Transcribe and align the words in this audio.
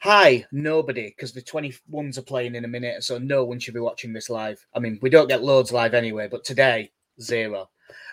Hi, 0.00 0.44
nobody, 0.52 1.08
because 1.08 1.32
the 1.32 1.42
21s 1.42 2.18
are 2.18 2.22
playing 2.22 2.54
in 2.54 2.64
a 2.64 2.68
minute, 2.68 3.02
so 3.02 3.18
no 3.18 3.44
one 3.44 3.58
should 3.58 3.74
be 3.74 3.80
watching 3.80 4.12
this 4.12 4.30
live. 4.30 4.64
I 4.72 4.78
mean, 4.78 4.96
we 5.02 5.10
don't 5.10 5.26
get 5.26 5.42
loads 5.42 5.72
live 5.72 5.92
anyway, 5.92 6.28
but 6.30 6.44
today, 6.44 6.92
zero. 7.20 7.68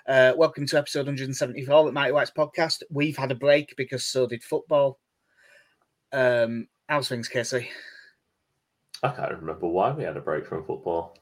Uh, 0.07 0.33
welcome 0.35 0.65
to 0.65 0.79
episode 0.79 1.05
174 1.05 1.87
of 1.87 1.93
Mighty 1.93 2.11
Whites 2.11 2.31
podcast. 2.35 2.81
We've 2.89 3.15
had 3.15 3.31
a 3.31 3.35
break 3.35 3.75
because 3.77 4.03
so 4.03 4.25
did 4.25 4.43
football. 4.43 4.97
Um, 6.11 6.67
how's 6.89 7.07
things, 7.07 7.27
Casey? 7.27 7.69
I 9.03 9.09
can't 9.09 9.33
remember 9.33 9.67
why 9.67 9.91
we 9.91 10.05
had 10.05 10.17
a 10.17 10.21
break 10.21 10.47
from 10.47 10.65
football. 10.65 11.15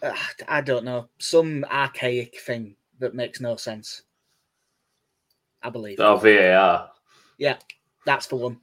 Uh, 0.00 0.14
I 0.46 0.60
don't 0.60 0.84
know. 0.84 1.08
Some 1.18 1.64
archaic 1.72 2.38
thing 2.38 2.76
that 3.00 3.16
makes 3.16 3.40
no 3.40 3.56
sense. 3.56 4.02
I 5.60 5.70
believe. 5.70 5.98
Oh, 5.98 6.18
VAR. 6.18 6.90
Yeah, 7.36 7.56
that's 8.06 8.28
the 8.28 8.36
one. 8.36 8.60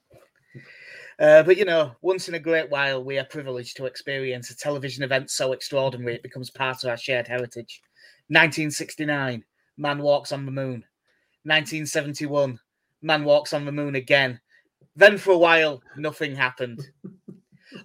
Uh, 1.22 1.44
but 1.44 1.56
you 1.56 1.66
know, 1.66 1.92
once 2.02 2.28
in 2.28 2.34
a 2.34 2.40
great 2.40 2.68
while, 2.72 3.04
we 3.04 3.20
are 3.20 3.26
privileged 3.26 3.78
to 3.78 3.86
experience 3.86 4.50
a 4.50 4.58
television 4.58 5.04
event 5.04 5.30
so 5.30 5.52
extraordinary 5.52 6.16
it 6.16 6.24
becomes 6.24 6.50
part 6.50 6.84
of 6.84 6.90
our 6.90 6.98
shared 6.98 7.28
heritage. 7.28 7.80
1969, 8.30 9.44
man 9.78 10.00
walks 10.00 10.32
on 10.32 10.48
the 10.48 10.52
moon. 10.52 10.84
1971, 11.44 12.60
man 13.04 13.24
walks 13.24 13.54
on 13.54 13.66
the 13.66 13.72
moon 13.72 13.94
again. 13.94 14.40
Then 14.96 15.20
for 15.20 15.34
a 15.34 15.38
while, 15.38 15.84
nothing 15.96 16.36
happened. 16.36 16.90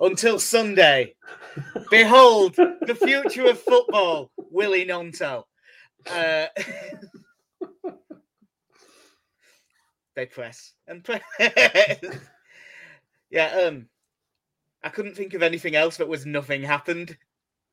Until 0.00 0.38
Sunday, 0.38 1.14
behold 1.90 2.54
the 2.56 2.98
future 2.98 3.50
of 3.50 3.60
football, 3.60 4.30
Willie 4.50 4.86
Gnonto. 4.86 5.44
Uh, 6.10 6.46
they 10.14 10.24
press 10.24 10.72
and 10.88 11.04
press. 11.04 11.20
yeah, 13.36 13.66
um, 13.66 13.86
I 14.82 14.88
couldn't 14.88 15.14
think 15.14 15.34
of 15.34 15.42
anything 15.42 15.76
else 15.76 15.98
that 15.98 16.08
was 16.08 16.24
nothing 16.24 16.62
happened 16.62 17.18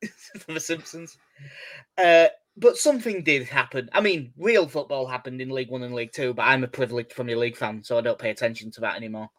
for 0.39 0.53
the 0.53 0.59
Simpsons. 0.59 1.17
Uh, 1.97 2.28
but 2.58 2.78
something 2.78 3.23
did 3.23 3.47
happen. 3.47 3.89
I 3.94 4.02
mean, 4.02 4.33
real 4.38 4.67
football 4.67 5.08
happened 5.08 5.39
in 5.39 5.50
League 5.50 5.72
One 5.72 5.83
and 5.83 5.95
League 5.95 6.11
Two, 6.11 6.33
but 6.33 6.44
I'm 6.44 6.66
a 6.66 6.67
privileged 6.67 7.11
Premier 7.11 7.38
League 7.38 7.55
fan, 7.55 7.81
so 7.81 7.97
I 7.97 8.02
don't 8.02 8.20
pay 8.20 8.30
attention 8.30 8.72
to 8.72 8.81
that 8.81 8.97
anymore. 8.97 9.30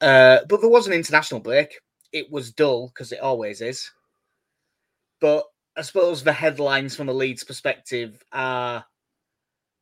Uh, 0.00 0.38
but 0.48 0.60
there 0.60 0.70
was 0.70 0.86
an 0.86 0.92
international 0.92 1.40
break. 1.40 1.80
It 2.12 2.30
was 2.30 2.52
dull 2.52 2.86
because 2.86 3.10
it 3.10 3.20
always 3.20 3.60
is. 3.60 3.90
But 5.20 5.44
I 5.76 5.82
suppose 5.82 6.22
the 6.22 6.32
headlines 6.32 6.94
from 6.94 7.08
a 7.08 7.12
Leeds 7.12 7.42
perspective 7.42 8.22
are 8.32 8.84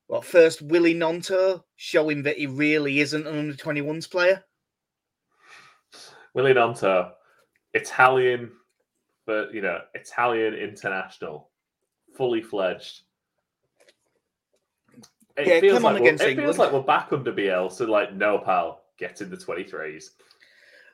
well, 0.08 0.22
first 0.22 0.62
Willie 0.62 0.94
Gnonto 0.94 1.62
showing 1.76 2.22
that 2.22 2.38
he 2.38 2.46
really 2.46 3.00
isn't 3.00 3.26
an 3.26 3.38
under 3.38 3.54
21s 3.54 4.10
player. 4.10 4.42
Willie 6.34 6.54
Gnonto, 6.54 7.12
Italian, 7.74 8.50
but 9.26 9.52
you 9.54 9.60
know, 9.62 9.80
Italian 9.94 10.54
international, 10.54 11.50
fully 12.16 12.42
fledged. 12.42 13.02
It 15.36 15.46
Yeah, 15.46 15.60
feels 15.60 15.74
come 15.74 15.86
on 15.86 15.94
like 15.94 16.02
we're- 16.02 16.14
it 16.14 16.20
England. 16.20 16.38
feels 16.46 16.58
like 16.58 16.72
we're 16.72 16.80
back 16.82 17.12
under 17.12 17.32
BL. 17.32 17.68
So 17.68 17.84
like, 17.84 18.12
no 18.14 18.38
pal, 18.38 18.84
get 18.98 19.20
in 19.20 19.30
the 19.30 19.36
twenty 19.36 19.64
threes. 19.64 20.12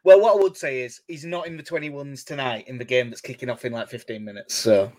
Well, 0.02 0.20
what 0.20 0.34
I 0.36 0.42
would 0.42 0.56
say 0.56 0.82
is 0.82 1.00
he's 1.08 1.24
not 1.24 1.46
in 1.46 1.56
the 1.56 1.62
21s 1.62 2.24
tonight 2.24 2.69
in 2.69 2.76
the 2.76 2.84
game 2.84 3.08
that's 3.08 3.22
kicking 3.22 3.48
off 3.48 3.64
in 3.64 3.72
like 3.72 3.88
15 3.88 4.22
minutes. 4.22 4.52
So, 4.52 4.92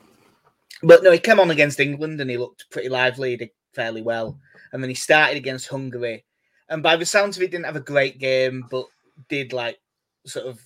but 0.82 1.04
no, 1.04 1.12
he 1.12 1.20
came 1.20 1.40
on 1.40 1.52
against 1.52 1.80
England 1.80 2.20
and 2.22 2.28
he 2.30 2.38
looked 2.38 2.66
pretty 2.72 2.90
lively, 2.90 3.30
he 3.32 3.38
did 3.38 3.50
fairly 3.76 4.02
well. 4.02 4.40
And 4.74 4.82
then 4.82 4.90
he 4.90 4.96
started 4.96 5.38
against 5.38 5.68
Hungary. 5.68 6.26
And 6.70 6.82
by 6.82 6.96
the 6.96 7.06
sounds 7.06 7.38
of 7.38 7.44
it, 7.44 7.46
he 7.46 7.52
didn't 7.52 7.66
have 7.68 7.76
a 7.76 7.82
great 7.82 8.18
game, 8.18 8.66
but 8.72 8.88
did 9.30 9.54
like 9.54 9.78
sort 10.26 10.46
of, 10.48 10.60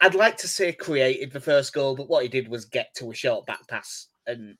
I'd 0.00 0.14
like 0.14 0.36
to 0.38 0.48
say 0.48 0.72
created 0.72 1.32
the 1.32 1.40
first 1.40 1.72
goal, 1.72 1.94
but 1.96 2.08
what 2.08 2.22
he 2.22 2.28
did 2.28 2.48
was 2.48 2.64
get 2.64 2.94
to 2.96 3.10
a 3.10 3.14
short 3.14 3.46
back 3.46 3.66
pass 3.68 4.08
and 4.26 4.56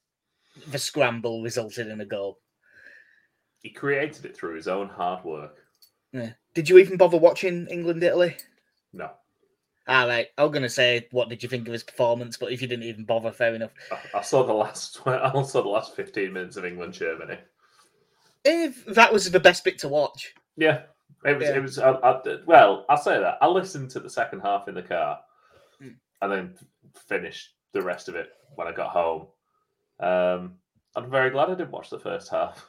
the 0.69 0.79
scramble 0.79 1.43
resulted 1.43 1.89
in 1.89 2.01
a 2.01 2.07
goal. 2.07 2.39
He 3.61 3.71
created 3.71 4.25
it 4.25 4.37
through 4.37 4.57
his 4.57 4.69
own 4.69 4.89
hard 4.89 5.25
work. 5.25 5.57
Yeah. 6.13 6.31
Did 6.55 6.69
you 6.69 6.79
even 6.79 6.97
bother 6.97 7.17
watching 7.17 7.67
England 7.69 8.03
Italy? 8.03 8.37
No, 8.93 9.11
All 9.89 10.07
right, 10.07 10.29
I 10.39 10.43
was 10.45 10.53
going 10.53 10.63
to 10.63 10.69
say, 10.69 11.09
what 11.11 11.29
did 11.29 11.43
you 11.43 11.49
think 11.49 11.67
of 11.67 11.73
his 11.73 11.83
performance? 11.83 12.37
But 12.37 12.53
if 12.53 12.63
you 12.63 12.69
didn't 12.69 12.85
even 12.85 13.05
bother, 13.05 13.33
fair 13.33 13.55
enough. 13.55 13.73
I, 13.91 14.19
I 14.19 14.21
saw 14.23 14.45
the 14.45 14.53
last. 14.53 15.01
I 15.07 15.43
saw 15.43 15.63
the 15.63 15.69
last 15.69 15.97
fifteen 15.97 16.33
minutes 16.33 16.57
of 16.57 16.65
England 16.65 16.93
Germany. 16.95 17.39
If 18.45 18.85
that 18.87 19.13
was 19.13 19.29
the 19.31 19.41
best 19.41 19.65
bit 19.65 19.79
to 19.81 19.89
watch, 19.89 20.35
Yeah, 20.57 20.83
it 21.25 21.39
was. 21.39 21.49
Yeah. 21.49 21.57
It 21.57 21.63
was. 21.63 21.79
I, 21.79 21.91
I, 21.93 22.21
well, 22.47 22.85
I'll 22.89 22.97
say 22.97 23.19
that 23.19 23.39
I 23.41 23.47
listened 23.47 23.91
to 23.91 24.01
the 24.01 24.11
second 24.11 24.41
half 24.41 24.69
in 24.69 24.75
the 24.75 24.83
car, 24.83 25.21
Mm. 25.83 25.95
and 26.23 26.33
then 26.33 26.55
finished 27.09 27.51
the 27.73 27.83
rest 27.83 28.09
of 28.09 28.15
it 28.15 28.29
when 28.55 28.69
I 28.69 28.73
got 28.73 28.91
home. 28.91 29.27
Um, 30.01 30.55
I'm 30.97 31.11
very 31.11 31.31
glad 31.31 31.49
I 31.51 31.55
didn't 31.55 31.71
watch 31.73 31.91
the 31.91 31.99
first 31.99 32.31
half. 32.31 32.65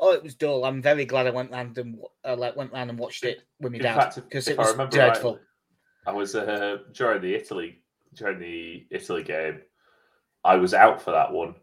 oh, 0.00 0.12
it 0.12 0.22
was 0.22 0.34
dull. 0.34 0.64
I'm 0.64 0.82
very 0.82 1.04
glad 1.04 1.26
I 1.26 1.30
went 1.30 1.52
round 1.52 1.78
and 1.78 1.98
uh, 2.24 2.36
like 2.36 2.56
went 2.56 2.72
round 2.72 2.90
and 2.90 2.98
watched 2.98 3.24
it 3.24 3.42
with 3.60 3.72
my 3.72 3.78
In 3.78 3.82
dad 3.84 4.12
because 4.16 4.48
it 4.48 4.58
was 4.58 4.72
remember 4.72 4.96
dreadful. 4.96 5.32
rightly, 5.32 5.46
I 6.06 6.12
was 6.12 6.34
uh, 6.34 6.78
during 6.92 7.20
the 7.22 7.34
Italy 7.34 7.82
during 8.14 8.38
the 8.40 8.86
Italy 8.90 9.22
game. 9.22 9.60
I 10.44 10.56
was 10.56 10.74
out 10.74 11.00
for 11.02 11.10
that 11.12 11.32
one, 11.32 11.54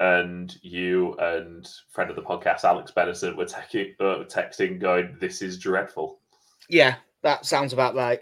and 0.00 0.56
you 0.62 1.14
and 1.14 1.68
friend 1.90 2.10
of 2.10 2.16
the 2.16 2.22
podcast 2.22 2.64
Alex 2.64 2.92
Benison 2.96 3.36
were 3.36 3.44
texting, 3.44 3.94
uh, 4.00 4.24
texting 4.24 4.78
going, 4.78 5.16
"This 5.20 5.42
is 5.42 5.58
dreadful." 5.58 6.20
Yeah, 6.68 6.96
that 7.22 7.46
sounds 7.46 7.72
about 7.72 7.94
right. 7.94 8.20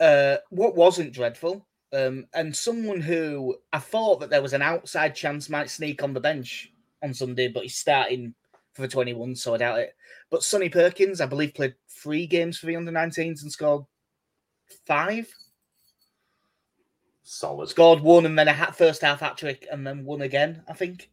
Uh, 0.00 0.38
what 0.50 0.74
wasn't 0.74 1.12
dreadful, 1.12 1.66
um, 1.92 2.26
and 2.34 2.54
someone 2.54 3.00
who 3.00 3.56
I 3.72 3.78
thought 3.78 4.20
that 4.20 4.30
there 4.30 4.42
was 4.42 4.52
an 4.52 4.62
outside 4.62 5.14
chance 5.14 5.48
might 5.48 5.70
sneak 5.70 6.02
on 6.02 6.14
the 6.14 6.20
bench 6.20 6.72
on 7.02 7.14
Sunday, 7.14 7.48
but 7.48 7.64
he's 7.64 7.76
starting 7.76 8.34
for 8.72 8.82
the 8.82 8.88
21, 8.88 9.36
so 9.36 9.54
I 9.54 9.58
doubt 9.58 9.78
it. 9.78 9.94
But 10.30 10.42
Sonny 10.42 10.68
Perkins, 10.68 11.20
I 11.20 11.26
believe, 11.26 11.54
played 11.54 11.74
three 11.88 12.26
games 12.26 12.58
for 12.58 12.66
the 12.66 12.76
under 12.76 12.90
19s 12.90 13.42
and 13.42 13.52
scored 13.52 13.84
five. 14.86 15.32
Solid. 17.24 17.68
scored 17.70 18.00
one 18.00 18.26
and 18.26 18.38
then 18.38 18.48
a 18.48 18.52
hat 18.52 18.76
first 18.76 19.00
half 19.00 19.20
hat 19.20 19.38
trick 19.38 19.66
and 19.72 19.86
then 19.86 20.04
one 20.04 20.22
again, 20.22 20.62
I 20.68 20.74
think. 20.74 21.10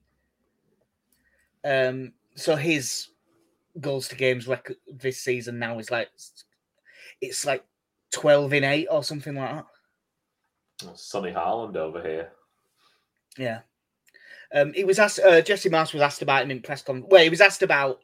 Um, 1.64 2.12
so 2.36 2.56
his 2.56 3.08
goals 3.80 4.10
to 4.10 4.16
games 4.16 4.48
record 4.48 4.76
this 4.94 5.20
season 5.20 5.58
now 5.58 5.80
is 5.80 5.90
like 5.90 6.10
it's 7.22 7.46
like 7.46 7.64
twelve 8.12 8.52
in 8.52 8.64
eight 8.64 8.88
or 8.92 9.04
something 9.04 9.36
like 9.36 9.56
that. 9.56 10.98
Sonny 10.98 11.32
Haaland 11.32 11.78
over 11.78 12.02
here. 12.02 12.32
Yeah. 13.38 13.60
Um, 14.54 14.74
he 14.74 14.84
was 14.84 15.00
asked. 15.00 15.20
Uh, 15.20 15.42
Jesse 15.42 15.70
Marsch 15.70 15.94
was 15.94 16.02
asked 16.02 16.22
about 16.22 16.44
him 16.44 16.52
in 16.52 16.62
press 16.62 16.82
conference. 16.82 17.08
Well, 17.10 17.24
he 17.24 17.30
was 17.30 17.42
asked 17.42 17.64
about 17.64 18.02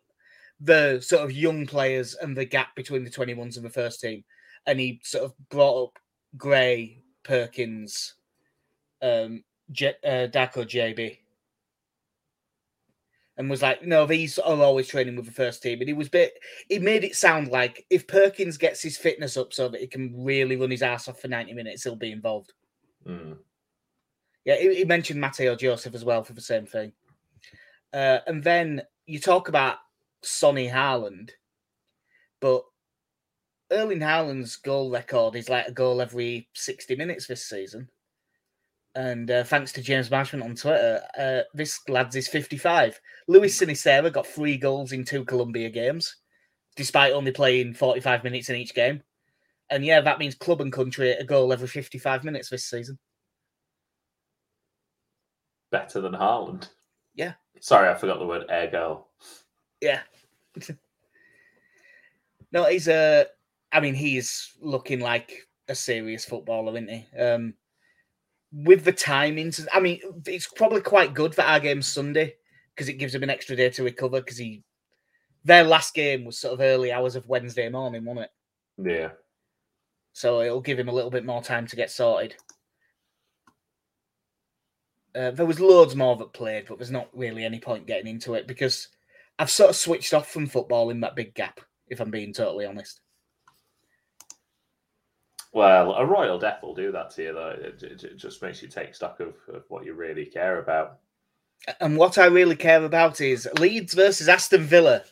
the 0.62 1.01
sort 1.01 1.23
of 1.23 1.31
young 1.31 1.66
players 1.66 2.16
and 2.16 2.38
the 2.38 2.46
gap 2.46 2.75
between 2.75 3.03
the 3.03 3.09
twenty 3.09 3.34
ones 3.34 3.57
and 3.57 3.66
the 3.66 3.69
first 3.69 4.00
team, 4.00 4.23
and 4.66 4.79
he 4.79 5.01
sort 5.03 5.25
of 5.25 5.34
brought 5.50 5.88
up 5.88 6.00
Gray, 6.38 7.01
Perkins, 7.27 8.15
um, 9.01 9.43
J- 9.71 9.97
uh, 10.03 10.27
Darko 10.31 10.63
Gyabi, 10.63 11.17
and 13.35 13.49
was 13.49 13.61
like, 13.61 13.83
"No, 13.83 14.05
these 14.05 14.39
are 14.39 14.63
always 14.63 14.88
training 14.88 15.17
with 15.17 15.25
the 15.25 15.31
first 15.31 15.61
team." 15.61 15.79
And 15.79 15.89
he 15.89 15.93
was 15.93 16.07
bit. 16.07 16.33
He 16.69 16.79
made 16.79 17.03
it 17.03 17.16
sound 17.16 17.49
like 17.49 17.85
if 17.89 18.07
Perkins 18.07 18.57
gets 18.57 18.81
his 18.81 18.97
fitness 18.97 19.35
up 19.35 19.51
so 19.53 19.67
that 19.67 19.81
he 19.81 19.87
can 19.87 20.13
really 20.23 20.55
run 20.55 20.71
his 20.71 20.81
ass 20.81 21.09
off 21.09 21.19
for 21.19 21.27
ninety 21.27 21.53
minutes, 21.53 21.83
he'll 21.83 21.97
be 21.97 22.13
involved. 22.13 22.53
Mm. 23.05 23.37
Yeah, 24.45 24.55
he, 24.55 24.75
he 24.75 24.85
mentioned 24.85 25.19
Mateo 25.19 25.55
Joseph 25.55 25.93
as 25.93 26.05
well 26.05 26.23
for 26.23 26.33
the 26.33 26.41
same 26.41 26.66
thing. 26.66 26.93
Uh, 27.91 28.19
and 28.27 28.41
then 28.41 28.81
you 29.05 29.19
talk 29.19 29.49
about 29.49 29.77
Sonny 30.23 30.67
Harland, 30.67 31.33
but 32.39 32.63
Erling 33.72 33.99
Haaland's 33.99 34.55
goal 34.55 34.90
record 34.91 35.35
is 35.35 35.49
like 35.49 35.67
a 35.67 35.72
goal 35.72 36.02
every 36.02 36.47
60 36.53 36.96
minutes 36.96 37.28
this 37.28 37.46
season. 37.46 37.90
And 38.96 39.29
uh, 39.29 39.43
thanks 39.43 39.72
to 39.73 39.81
James 39.81 40.09
Marshman 40.09 40.41
on 40.41 40.55
Twitter, 40.55 41.02
uh, 41.19 41.41
this 41.53 41.79
lad's 41.87 42.16
is 42.16 42.28
55. 42.28 42.99
Luis 43.28 43.59
Sinisterra 43.59 44.11
got 44.11 44.25
three 44.25 44.58
goals 44.58 44.91
in 44.91 45.03
two 45.03 45.23
Colombia 45.23 45.69
games, 45.69 46.16
despite 46.75 47.14
only 47.14 47.31
playing 47.31 47.73
45 47.75 48.23
minutes 48.23 48.49
in 48.49 48.55
each 48.55 48.73
game. 48.73 49.03
And 49.69 49.85
yeah, 49.85 50.02
that 50.02 50.17
means 50.17 50.34
club 50.34 50.61
and 50.61 50.72
country 50.72 51.11
a 51.11 51.23
goal 51.23 51.53
every 51.53 51.67
55 51.67 52.23
minutes 52.23 52.49
this 52.49 52.66
season. 52.66 52.97
Better 55.69 56.02
than 56.02 56.14
Haaland. 56.14 56.69
Yeah. 57.14 57.34
Sorry, 57.59 57.90
I 57.90 57.96
forgot 57.96 58.19
the 58.19 58.25
word 58.25 58.46
air 58.49 58.72
goal. 58.72 59.09
Yeah. 59.81 60.02
no, 62.52 62.64
he's 62.66 62.87
a. 62.87 63.28
I 63.72 63.79
mean, 63.79 63.93
he's 63.96 64.53
looking 64.61 64.99
like 64.99 65.47
a 65.67 65.75
serious 65.75 66.25
footballer, 66.25 66.72
isn't 66.78 66.90
he? 66.90 67.19
Um, 67.19 67.53
with 68.52 68.85
the 68.85 68.93
timings, 68.93 69.66
I 69.73 69.79
mean, 69.79 69.99
it's 70.25 70.47
probably 70.47 70.81
quite 70.81 71.14
good 71.14 71.35
for 71.35 71.41
our 71.41 71.59
game 71.59 71.81
Sunday 71.81 72.35
because 72.73 72.87
it 72.90 72.93
gives 72.93 73.14
him 73.14 73.23
an 73.23 73.29
extra 73.29 73.55
day 73.55 73.69
to 73.72 73.84
recover. 73.84 74.22
Because 74.22 74.37
he, 74.37 74.64
their 75.43 75.64
last 75.64 75.93
game 75.93 76.23
was 76.25 76.40
sort 76.40 76.53
of 76.53 76.61
early 76.61 76.91
hours 76.91 77.16
of 77.16 77.28
Wednesday 77.28 77.69
morning, 77.69 78.05
wasn't 78.05 78.25
it? 78.25 78.31
Yeah. 78.91 79.09
so 80.14 80.41
it'll 80.41 80.61
give 80.61 80.79
him 80.79 80.87
a 80.90 80.93
little 80.93 81.11
bit 81.11 81.25
more 81.25 81.41
time 81.43 81.67
to 81.67 81.75
get 81.75 81.91
sorted. 81.91 82.35
Uh, 85.16 85.31
there 85.31 85.46
was 85.46 85.59
loads 85.59 85.96
more 85.96 86.16
that 86.16 86.34
played, 86.34 86.66
but 86.67 86.78
there's 86.78 86.91
not 86.91 87.09
really 87.14 87.43
any 87.43 87.59
point 87.59 87.87
getting 87.87 88.08
into 88.08 88.35
it 88.35 88.47
because 88.47 88.90
I've 89.40 89.49
sort 89.49 89.72
of 89.72 89.75
switched 89.75 90.14
off 90.14 90.31
from 90.31 90.46
football 90.46 90.90
in 90.91 90.99
that 91.02 91.16
big 91.16 91.34
gap. 91.34 91.59
If 91.87 91.99
I'm 91.99 92.11
being 92.11 92.34
totally 92.34 92.66
honest. 92.66 93.02
Well, 95.53 95.94
a 95.94 96.05
royal 96.05 96.38
death 96.38 96.61
will 96.61 96.76
do 96.76 96.91
that 96.91 97.09
to 97.11 97.23
you, 97.23 97.34
though. 97.34 97.55
It, 97.59 97.82
it, 97.82 98.03
it 98.03 98.17
just 98.17 98.41
makes 98.41 98.61
you 98.61 98.67
take 98.67 98.94
stock 98.94 99.20
of, 99.20 99.35
of 99.53 99.64
what 99.70 99.85
you 99.85 99.94
really 99.94 100.26
care 100.26 100.59
about. 100.59 100.99
And 101.79 101.97
what 101.97 102.17
I 102.17 102.26
really 102.26 102.55
care 102.55 102.84
about 102.84 103.22
is 103.22 103.47
Leeds 103.59 103.94
versus 103.94 104.29
Aston 104.29 104.64
Villa. 104.64 105.03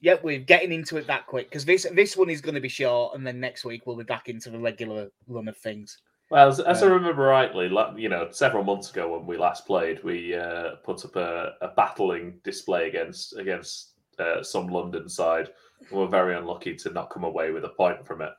Yep, 0.00 0.24
we're 0.24 0.40
getting 0.40 0.72
into 0.72 0.96
it 0.96 1.06
that 1.06 1.26
quick 1.26 1.48
because 1.48 1.64
this 1.64 1.86
this 1.94 2.16
one 2.16 2.28
is 2.28 2.40
going 2.40 2.56
to 2.56 2.60
be 2.60 2.68
short, 2.68 3.14
and 3.14 3.24
then 3.24 3.38
next 3.38 3.64
week 3.64 3.86
we'll 3.86 3.96
be 3.96 4.02
back 4.02 4.28
into 4.28 4.50
the 4.50 4.58
regular 4.58 5.08
run 5.28 5.46
of 5.46 5.56
things. 5.56 5.98
Well, 6.28 6.48
as, 6.48 6.60
as 6.60 6.82
I 6.82 6.86
remember 6.86 7.22
rightly, 7.22 7.70
you 7.96 8.08
know, 8.08 8.28
several 8.30 8.64
months 8.64 8.90
ago 8.90 9.16
when 9.16 9.26
we 9.26 9.36
last 9.36 9.66
played, 9.66 10.02
we 10.02 10.34
uh, 10.34 10.76
put 10.82 11.04
up 11.04 11.14
a, 11.14 11.52
a, 11.60 11.68
battling 11.68 12.40
display 12.42 12.88
against 12.88 13.36
against 13.36 13.92
uh, 14.18 14.42
some 14.42 14.68
London 14.68 15.08
side. 15.08 15.50
We 15.90 15.98
were 15.98 16.08
very 16.08 16.34
unlucky 16.34 16.74
to 16.76 16.90
not 16.90 17.10
come 17.10 17.24
away 17.24 17.50
with 17.50 17.64
a 17.64 17.68
point 17.68 18.06
from 18.06 18.22
it. 18.22 18.32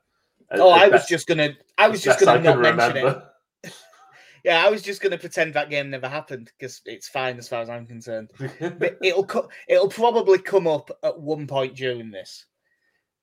Oh, 0.54 0.70
I 0.72 0.88
was 0.88 1.06
just 1.06 1.28
gonna, 1.28 1.56
I 1.78 1.88
was 1.88 2.02
just 2.02 2.20
gonna 2.20 2.42
not 2.42 2.60
mention 2.60 2.94
remember. 2.94 3.24
it. 3.64 3.74
yeah, 4.44 4.66
I 4.66 4.70
was 4.70 4.82
just 4.82 5.02
gonna 5.02 5.18
pretend 5.18 5.54
that 5.54 5.70
game 5.70 5.90
never 5.90 6.08
happened 6.08 6.52
because 6.58 6.82
it's 6.86 7.08
fine 7.08 7.38
as 7.38 7.48
far 7.48 7.62
as 7.62 7.70
I'm 7.70 7.86
concerned. 7.86 8.32
but 8.60 8.98
it'll 9.02 9.26
co- 9.26 9.50
it'll 9.68 9.90
probably 9.90 10.40
come 10.40 10.68
up 10.68 10.92
at 11.04 11.20
one 11.20 11.48
point 11.48 11.76
during 11.76 12.12
this. 12.12 12.46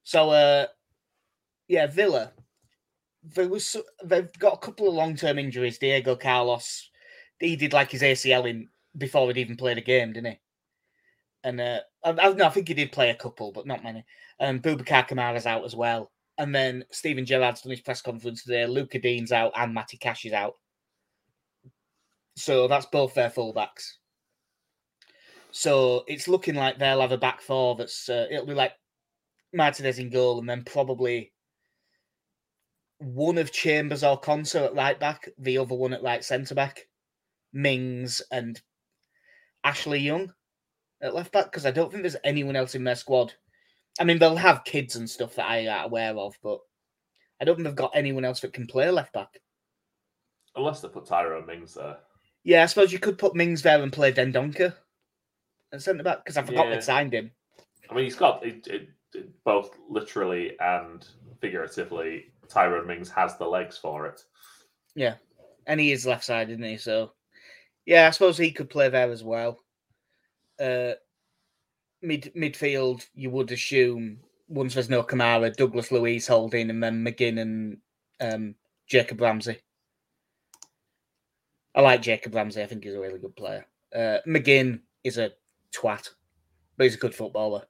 So, 0.02 0.30
uh, 0.30 0.66
yeah, 1.68 1.86
Villa 1.86 2.32
there 3.22 3.48
was 3.48 3.76
they've 4.04 4.32
got 4.38 4.54
a 4.54 4.58
couple 4.58 4.88
of 4.88 4.94
long 4.94 5.16
term 5.16 5.38
injuries. 5.38 5.78
Diego 5.78 6.16
Carlos, 6.16 6.90
he 7.38 7.56
did 7.56 7.72
like 7.72 7.90
his 7.90 8.02
ACL 8.02 8.48
in 8.48 8.68
before 8.96 9.26
he'd 9.28 9.38
even 9.38 9.56
played 9.56 9.78
a 9.78 9.82
game, 9.82 10.12
didn't 10.12 10.32
he? 10.32 10.40
And 11.44 11.60
uh, 11.60 11.80
I, 12.04 12.10
I, 12.10 12.32
no, 12.32 12.46
I 12.46 12.50
think 12.50 12.68
he 12.68 12.74
did 12.74 12.92
play 12.92 13.10
a 13.10 13.14
couple, 13.14 13.52
but 13.52 13.66
not 13.66 13.84
many. 13.84 14.04
And 14.38 14.64
um, 14.64 14.78
Boubacar 14.78 15.08
Kamara's 15.08 15.46
out 15.46 15.64
as 15.64 15.76
well. 15.76 16.10
And 16.40 16.54
then 16.54 16.86
Steven 16.90 17.26
Gerrard's 17.26 17.60
done 17.60 17.70
his 17.70 17.82
press 17.82 18.00
conference 18.00 18.44
today. 18.44 18.64
Lucas 18.64 19.02
Digne's 19.02 19.30
out 19.30 19.52
and 19.54 19.74
Matty 19.74 19.98
Cash 19.98 20.24
is 20.24 20.32
out. 20.32 20.54
So 22.34 22.66
that's 22.66 22.86
both 22.86 23.12
their 23.12 23.28
fullbacks. 23.28 23.96
So 25.50 26.02
it's 26.08 26.28
looking 26.28 26.54
like 26.54 26.78
they'll 26.78 27.02
have 27.02 27.12
a 27.12 27.18
back 27.18 27.42
four 27.42 27.76
that's 27.76 28.08
uh, 28.08 28.26
it'll 28.30 28.46
be 28.46 28.54
like 28.54 28.72
Martinez 29.52 29.98
in 29.98 30.08
goal 30.08 30.38
and 30.38 30.48
then 30.48 30.64
probably 30.64 31.30
one 32.96 33.36
of 33.36 33.52
Chambers 33.52 34.02
or 34.02 34.18
Konsa 34.18 34.64
at 34.64 34.74
right 34.74 34.98
back, 34.98 35.28
the 35.36 35.58
other 35.58 35.74
one 35.74 35.92
at 35.92 36.02
right 36.02 36.24
centre 36.24 36.54
back, 36.54 36.88
Mings 37.52 38.22
and 38.32 38.58
Ashley 39.62 39.98
Young 39.98 40.32
at 41.02 41.14
left 41.14 41.32
back 41.32 41.52
because 41.52 41.66
I 41.66 41.70
don't 41.70 41.90
think 41.90 42.02
there's 42.02 42.16
anyone 42.24 42.56
else 42.56 42.74
in 42.74 42.84
their 42.84 42.96
squad. 42.96 43.34
I 44.00 44.04
mean, 44.04 44.18
they'll 44.18 44.34
have 44.34 44.64
kids 44.64 44.96
and 44.96 45.08
stuff 45.08 45.34
that 45.34 45.46
I 45.46 45.58
am 45.58 45.84
aware 45.84 46.16
of, 46.16 46.34
but 46.42 46.60
I 47.40 47.44
don't 47.44 47.56
think 47.56 47.66
they've 47.66 47.76
got 47.76 47.92
anyone 47.94 48.24
else 48.24 48.40
that 48.40 48.54
can 48.54 48.66
play 48.66 48.90
left 48.90 49.12
back. 49.12 49.40
Unless 50.56 50.80
they 50.80 50.88
put 50.88 51.06
Tyrone 51.06 51.46
Mings 51.46 51.74
there. 51.74 51.98
Yeah, 52.42 52.62
I 52.62 52.66
suppose 52.66 52.92
you 52.92 52.98
could 52.98 53.18
put 53.18 53.34
Mings 53.36 53.60
there 53.60 53.82
and 53.82 53.92
play 53.92 54.10
Dendoncker 54.10 54.72
at 55.72 55.82
centre 55.82 56.02
back 56.02 56.24
because 56.24 56.38
I 56.38 56.42
forgot 56.42 56.68
yeah. 56.68 56.74
they 56.74 56.80
signed 56.80 57.12
him. 57.12 57.30
I 57.90 57.94
mean, 57.94 58.04
he's 58.04 58.16
got 58.16 58.44
it, 58.44 58.66
it, 58.66 58.88
it, 59.14 59.44
both 59.44 59.76
literally 59.88 60.58
and 60.60 61.06
figuratively 61.40 62.32
Tyrone 62.48 62.86
Mings 62.86 63.10
has 63.10 63.36
the 63.36 63.46
legs 63.46 63.76
for 63.76 64.06
it. 64.06 64.24
Yeah, 64.94 65.16
and 65.66 65.78
he 65.78 65.92
is 65.92 66.06
left 66.06 66.24
side, 66.24 66.48
isn't 66.48 66.62
he? 66.62 66.78
So, 66.78 67.12
yeah, 67.84 68.06
I 68.06 68.10
suppose 68.10 68.38
he 68.38 68.50
could 68.50 68.70
play 68.70 68.88
there 68.88 69.10
as 69.10 69.22
well. 69.22 69.60
Uh, 70.58 70.92
mid 72.02 72.32
midfield, 72.36 73.06
you 73.14 73.30
would 73.30 73.50
assume 73.52 74.18
once 74.48 74.74
there's 74.74 74.90
no 74.90 75.02
Kamara, 75.02 75.54
Douglas 75.54 75.92
Luiz 75.92 76.26
holding, 76.26 76.70
and 76.70 76.82
then 76.82 77.04
McGinn 77.04 77.40
and 77.40 77.78
um, 78.20 78.54
Jacob 78.86 79.20
Ramsey. 79.20 79.58
I 81.74 81.80
like 81.82 82.02
Jacob 82.02 82.34
Ramsey. 82.34 82.62
I 82.62 82.66
think 82.66 82.84
he's 82.84 82.94
a 82.94 83.00
really 83.00 83.18
good 83.18 83.36
player. 83.36 83.64
Uh, 83.94 84.18
McGinn 84.26 84.80
is 85.04 85.18
a 85.18 85.30
twat, 85.72 86.08
but 86.76 86.84
he's 86.84 86.96
a 86.96 86.98
good 86.98 87.14
footballer. 87.14 87.64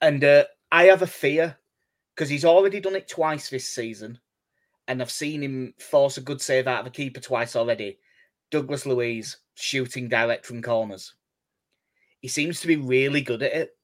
And 0.00 0.22
uh, 0.24 0.44
I 0.72 0.84
have 0.84 1.02
a 1.02 1.06
fear 1.06 1.56
because 2.14 2.28
he's 2.28 2.44
already 2.44 2.80
done 2.80 2.96
it 2.96 3.08
twice 3.08 3.48
this 3.48 3.68
season, 3.68 4.18
and 4.88 5.00
I've 5.00 5.10
seen 5.10 5.42
him 5.42 5.74
force 5.78 6.16
a 6.16 6.22
good 6.22 6.40
save 6.40 6.66
out 6.66 6.80
of 6.80 6.86
a 6.86 6.90
keeper 6.90 7.20
twice 7.20 7.54
already. 7.54 7.98
Douglas 8.50 8.86
Luiz 8.86 9.38
shooting 9.54 10.08
direct 10.08 10.46
from 10.46 10.62
corners. 10.62 11.14
He 12.20 12.28
seems 12.28 12.60
to 12.60 12.66
be 12.66 12.76
really 12.76 13.20
good 13.20 13.42
at 13.42 13.52
it. 13.52 13.76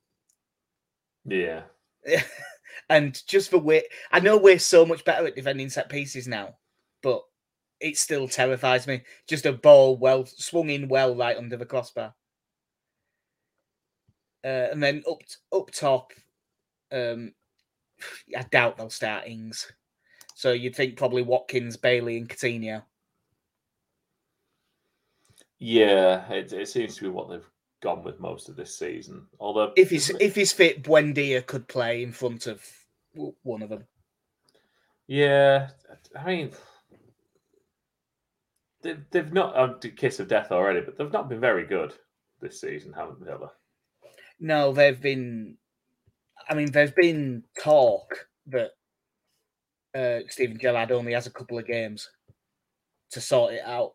Yeah. 1.25 1.63
and 2.89 3.21
just 3.27 3.51
for 3.51 3.59
way, 3.59 3.85
I 4.11 4.21
know 4.21 4.37
we're 4.37 4.59
so 4.59 4.85
much 4.85 5.05
better 5.05 5.27
at 5.27 5.37
defending 5.37 5.69
set 5.69 5.89
pieces 5.89 6.27
now, 6.27 6.57
but 7.03 7.23
it 7.81 7.97
still 7.97 8.29
terrifies 8.29 8.87
me. 8.87 9.03
Just 9.29 9.47
a 9.47 9.53
ball 9.53 9.97
well 9.97 10.25
swung 10.27 10.71
in 10.71 10.89
well 10.89 11.15
right 11.15 11.37
under 11.37 11.57
the 11.57 11.67
crossbar. 11.67 12.15
Uh, 14.45 14.69
and 14.73 14.83
then 14.83 15.03
up 15.09 15.21
up 15.53 15.71
top, 15.71 16.13
um, 16.91 17.33
I 18.37 18.43
doubt 18.51 18.77
they'll 18.77 18.91
start 18.91 19.27
Ings. 19.27 19.71
So 20.35 20.53
you'd 20.53 20.75
think 20.75 20.97
probably 20.97 21.23
Watkins, 21.23 21.77
Bailey, 21.77 22.17
and 22.17 22.29
Coutinho. 22.29 22.83
Yeah, 25.59 26.29
it, 26.33 26.53
it 26.53 26.69
seems 26.69 26.97
to 26.97 27.03
be 27.03 27.09
what 27.09 27.31
they've 27.31 27.49
gone 27.83 28.03
with 28.03 28.21
most 28.21 28.49
of 28.49 28.57
this 28.57 28.79
season. 28.79 29.27
Although, 29.41 29.73
if 29.77 29.91
he's 29.91 30.11
if 30.21 30.35
he's 30.35 30.53
fit, 30.53 30.83
Buendia 30.83 31.45
could 31.45 31.69
play 31.69 32.03
in 32.03 32.13
front 32.13 32.47
of 32.47 32.65
one 33.43 33.63
of 33.63 33.69
them. 33.69 33.85
Yeah, 35.07 35.69
I 36.19 36.27
mean, 36.27 36.53
they've, 38.83 39.05
they've 39.11 39.33
not 39.33 39.57
uh, 39.57 39.75
kiss 39.97 40.21
of 40.21 40.29
death 40.29 40.53
already, 40.53 40.81
but 40.81 40.97
they've 40.97 41.13
not 41.13 41.29
been 41.29 41.41
very 41.41 41.67
good 41.67 41.93
this 42.41 42.61
season, 42.61 42.93
haven't 42.93 43.25
they? 43.25 43.33
No, 44.41 44.73
they've 44.73 45.01
been 45.01 45.57
I 46.49 46.55
mean, 46.55 46.71
there's 46.71 46.93
been 46.93 47.45
talk 47.61 48.29
that 48.49 48.73
uh, 49.95 50.21
Steven 50.29 50.59
Gerrard 50.59 50.93
only 50.93 51.13
has 51.13 51.27
a 51.27 51.31
couple 51.31 51.59
of 51.59 51.67
games 51.67 52.09
to 53.11 53.21
sort 53.21 53.55
it 53.55 53.63
out. 53.65 53.95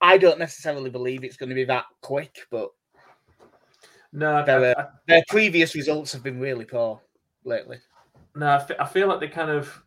I 0.00 0.18
don't 0.18 0.38
necessarily 0.38 0.90
believe 0.90 1.24
it's 1.24 1.36
going 1.36 1.48
to 1.48 1.54
be 1.54 1.64
that 1.64 1.86
quick, 2.02 2.38
but 2.50 2.70
no, 4.12 4.44
their, 4.44 4.78
I, 4.78 4.82
I, 4.82 4.86
their 5.06 5.24
previous 5.28 5.74
results 5.74 6.12
have 6.12 6.22
been 6.22 6.40
really 6.40 6.64
poor 6.64 7.00
lately. 7.44 7.78
No, 8.34 8.46
I, 8.46 8.56
f- 8.56 8.70
I 8.78 8.86
feel 8.86 9.08
like 9.08 9.20
they 9.20 9.28
kind 9.28 9.50
of 9.50 9.82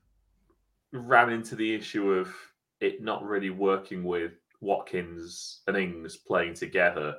ran 0.92 1.30
into 1.32 1.56
the 1.56 1.74
issue 1.74 2.12
of 2.12 2.34
it 2.80 3.02
not 3.02 3.24
really 3.24 3.50
working 3.50 4.04
with 4.04 4.34
Watkins 4.60 5.62
and 5.68 5.78
Ings 5.78 6.18
playing 6.18 6.56
together. 6.56 7.16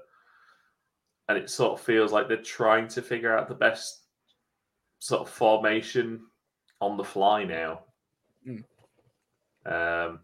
And 1.29 1.39
it 1.39 1.51
sort 1.51 1.73
of 1.73 1.81
feels 1.85 2.13
like 2.13 2.29
they're 2.29 2.37
trying 2.37 2.89
to 2.89 3.03
figure 3.03 3.37
out 3.37 3.49
the 3.49 3.55
best 3.55 4.07
sort 4.99 5.23
of 5.23 5.29
formation 5.31 6.21
on 6.81 6.97
the 6.97 7.05
fly 7.05 7.45
now. 7.45 7.81
Mm. 8.47 8.65
Um, 9.65 10.21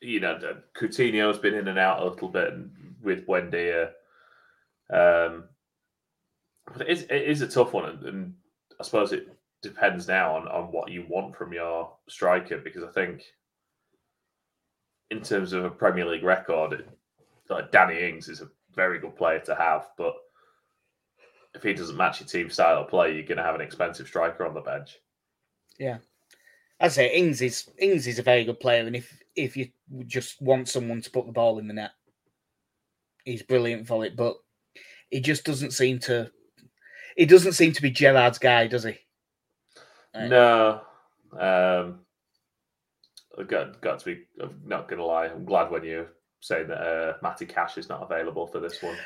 you 0.00 0.20
know, 0.20 0.38
Coutinho's 0.74 1.38
been 1.38 1.54
in 1.54 1.68
and 1.68 1.78
out 1.78 2.02
a 2.02 2.04
little 2.04 2.28
bit 2.28 2.54
with 3.02 3.26
Buendia. 3.26 3.90
Um, 4.94 5.44
but 6.72 6.82
it 6.82 6.88
is, 6.88 7.02
it 7.02 7.22
is 7.22 7.42
a 7.42 7.48
tough 7.48 7.72
one, 7.72 7.84
and 7.84 8.34
I 8.80 8.84
suppose 8.84 9.12
it 9.12 9.28
depends 9.60 10.06
now 10.06 10.36
on, 10.36 10.46
on 10.48 10.72
what 10.72 10.90
you 10.90 11.04
want 11.08 11.36
from 11.36 11.52
your 11.52 11.90
striker 12.08 12.58
because 12.58 12.84
I 12.84 12.92
think, 12.92 13.22
in 15.10 15.20
terms 15.20 15.52
of 15.52 15.64
a 15.64 15.70
Premier 15.70 16.06
League 16.06 16.22
record, 16.22 16.74
it, 16.74 16.88
like 17.50 17.72
Danny 17.72 18.08
Ings 18.08 18.28
is 18.28 18.40
a 18.40 18.48
very 18.74 18.98
good 18.98 19.16
player 19.16 19.40
to 19.40 19.54
have, 19.54 19.88
but 19.98 20.14
if 21.54 21.62
he 21.62 21.74
doesn't 21.74 21.96
match 21.96 22.20
your 22.20 22.28
team 22.28 22.50
style 22.50 22.82
of 22.82 22.88
play, 22.88 23.14
you're 23.14 23.22
going 23.22 23.38
to 23.38 23.44
have 23.44 23.54
an 23.54 23.60
expensive 23.60 24.06
striker 24.06 24.46
on 24.46 24.54
the 24.54 24.60
bench. 24.60 24.98
Yeah, 25.78 25.98
I 26.80 26.88
say 26.88 27.14
Ings 27.14 27.42
is 27.42 27.68
Ings 27.78 28.06
is 28.06 28.18
a 28.18 28.22
very 28.22 28.44
good 28.44 28.60
player, 28.60 28.86
and 28.86 28.96
if 28.96 29.22
if 29.34 29.56
you 29.56 29.68
just 30.06 30.40
want 30.40 30.68
someone 30.68 31.00
to 31.02 31.10
put 31.10 31.26
the 31.26 31.32
ball 31.32 31.58
in 31.58 31.66
the 31.66 31.74
net, 31.74 31.92
he's 33.24 33.42
brilliant 33.42 33.86
for 33.86 34.04
it. 34.04 34.16
But 34.16 34.36
he 35.14 35.20
just 35.20 35.44
doesn't 35.44 35.70
seem 35.70 36.00
to. 36.00 36.28
He 37.16 37.24
doesn't 37.24 37.52
seem 37.52 37.72
to 37.74 37.82
be 37.82 37.92
Gerrard's 37.92 38.38
guy, 38.38 38.66
does 38.66 38.82
he? 38.82 38.96
Right. 40.12 40.28
No. 40.28 40.80
Um, 41.38 42.00
I've 43.38 43.46
got 43.46 43.80
got 43.80 44.00
to 44.00 44.04
be. 44.04 44.24
I'm 44.42 44.60
not 44.66 44.88
going 44.88 44.98
to 44.98 45.04
lie. 45.04 45.26
I'm 45.26 45.44
glad 45.44 45.70
when 45.70 45.84
you 45.84 46.08
saying 46.40 46.66
that 46.66 46.80
uh, 46.80 47.12
Matty 47.22 47.46
Cash 47.46 47.78
is 47.78 47.88
not 47.88 48.02
available 48.02 48.48
for 48.48 48.58
this 48.58 48.82
one. 48.82 48.96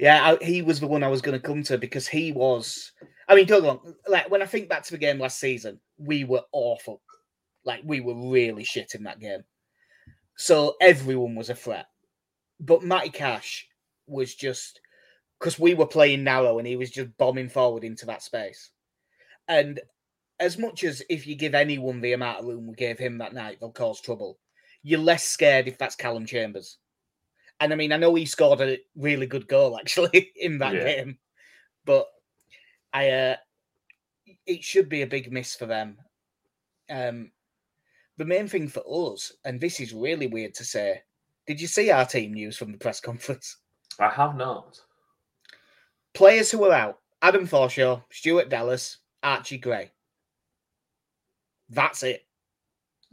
Yeah, 0.00 0.36
I, 0.40 0.44
he 0.44 0.62
was 0.62 0.80
the 0.80 0.88
one 0.88 1.04
I 1.04 1.08
was 1.08 1.22
going 1.22 1.40
to 1.40 1.46
come 1.46 1.62
to 1.62 1.78
because 1.78 2.08
he 2.08 2.32
was. 2.32 2.90
I 3.28 3.36
mean, 3.36 3.46
don't 3.46 3.62
wrong, 3.62 3.94
like 4.08 4.28
when 4.32 4.42
I 4.42 4.46
think 4.46 4.68
back 4.68 4.82
to 4.82 4.90
the 4.90 4.98
game 4.98 5.20
last 5.20 5.38
season, 5.38 5.78
we 5.96 6.24
were 6.24 6.42
awful. 6.50 7.02
Like 7.64 7.82
we 7.84 8.00
were 8.00 8.32
really 8.32 8.64
shit 8.64 8.96
in 8.96 9.04
that 9.04 9.20
game. 9.20 9.44
So 10.36 10.74
everyone 10.80 11.36
was 11.36 11.50
a 11.50 11.54
threat. 11.54 11.86
But 12.58 12.82
Matty 12.82 13.10
Cash 13.10 13.68
was 14.08 14.34
just 14.34 14.80
because 15.42 15.58
we 15.58 15.74
were 15.74 15.86
playing 15.86 16.22
narrow 16.22 16.58
and 16.58 16.68
he 16.68 16.76
was 16.76 16.92
just 16.92 17.16
bombing 17.18 17.48
forward 17.48 17.82
into 17.82 18.06
that 18.06 18.22
space. 18.22 18.70
And 19.48 19.80
as 20.38 20.56
much 20.56 20.84
as 20.84 21.02
if 21.10 21.26
you 21.26 21.34
give 21.34 21.52
anyone 21.56 22.00
the 22.00 22.12
amount 22.12 22.38
of 22.38 22.44
room 22.44 22.68
we 22.68 22.76
gave 22.76 22.96
him 22.96 23.18
that 23.18 23.34
night, 23.34 23.58
they'll 23.58 23.72
cause 23.72 24.00
trouble. 24.00 24.38
You're 24.84 25.00
less 25.00 25.24
scared 25.24 25.66
if 25.66 25.78
that's 25.78 25.96
Calum 25.96 26.26
Chambers. 26.26 26.78
And 27.58 27.72
I 27.72 27.76
mean, 27.76 27.90
I 27.90 27.96
know 27.96 28.14
he 28.14 28.24
scored 28.24 28.60
a 28.60 28.78
really 28.94 29.26
good 29.26 29.48
goal 29.48 29.76
actually 29.80 30.30
in 30.36 30.58
that 30.58 30.74
Yeah. 30.76 30.94
game, 30.94 31.18
but 31.84 32.06
I 32.92 33.10
uh 33.10 33.36
it 34.46 34.62
should 34.62 34.88
be 34.88 35.02
a 35.02 35.08
big 35.08 35.32
miss 35.32 35.56
for 35.56 35.66
them. 35.66 35.98
Um 36.88 37.32
the 38.16 38.24
main 38.24 38.46
thing 38.46 38.68
for 38.68 38.84
us, 38.86 39.32
and 39.44 39.60
this 39.60 39.80
is 39.80 39.92
really 39.92 40.28
weird 40.28 40.54
to 40.54 40.64
say, 40.64 41.02
did 41.48 41.60
you 41.60 41.66
see 41.66 41.90
our 41.90 42.06
team 42.06 42.32
news 42.34 42.56
from 42.56 42.70
the 42.70 42.78
press 42.78 43.00
conference? 43.00 43.56
I 43.98 44.08
have 44.08 44.36
not. 44.36 44.80
Players 46.14 46.50
who 46.50 46.64
are 46.64 46.72
out 46.72 46.98
Adam 47.22 47.46
Forshaw, 47.46 48.02
Stuart 48.10 48.48
Dallas, 48.48 48.98
Archie 49.22 49.58
Gray. 49.58 49.90
That's 51.70 52.02
it. 52.02 52.26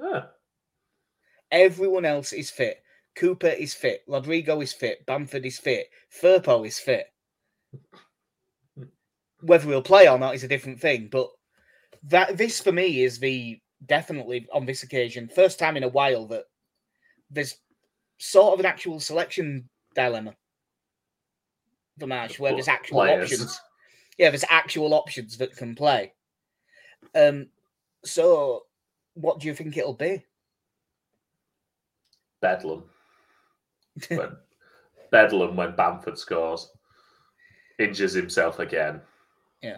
Ah, 0.01 0.29
Everyone 1.51 2.05
else 2.05 2.33
is 2.33 2.49
fit. 2.49 2.83
Cooper 3.15 3.47
is 3.47 3.73
fit. 3.73 4.03
Rodrigo 4.07 4.61
is 4.61 4.73
fit. 4.73 5.05
Bamford 5.05 5.45
is 5.45 5.57
fit. 5.57 5.89
Firpo 6.21 6.65
is 6.65 6.79
fit. 6.79 7.07
Whether 9.41 9.69
he'll 9.69 9.81
play 9.81 10.07
or 10.07 10.19
not 10.19 10.35
is 10.35 10.43
a 10.43 10.47
different 10.47 10.79
thing. 10.79 11.07
But 11.11 11.29
that 12.03 12.37
this 12.37 12.59
for 12.59 12.71
me 12.71 13.03
is 13.03 13.19
the 13.19 13.59
definitely 13.85 14.47
on 14.53 14.65
this 14.65 14.83
occasion 14.83 15.29
first 15.29 15.57
time 15.57 15.77
in 15.77 15.83
a 15.83 15.87
while 15.87 16.27
that 16.27 16.43
there's 17.29 17.55
sort 18.17 18.53
of 18.53 18.59
an 18.59 18.65
actual 18.65 18.99
selection 18.99 19.69
dilemma 19.95 20.35
for 21.99 22.07
March 22.07 22.39
where 22.39 22.53
there's 22.53 22.67
actual 22.67 22.99
Players. 22.99 23.31
options. 23.31 23.61
Yeah, 24.17 24.29
there's 24.29 24.45
actual 24.49 24.93
options 24.93 25.37
that 25.37 25.55
can 25.55 25.75
play. 25.75 26.13
Um, 27.15 27.47
so 28.03 28.63
what 29.13 29.39
do 29.39 29.47
you 29.47 29.53
think 29.53 29.77
it'll 29.77 29.93
be? 29.93 30.25
Bedlam. 32.41 32.83
when 34.09 34.31
Bedlam 35.11 35.55
when 35.55 35.75
Bamford 35.75 36.17
scores, 36.17 36.69
injures 37.79 38.13
himself 38.13 38.59
again. 38.59 39.01
Yeah. 39.61 39.77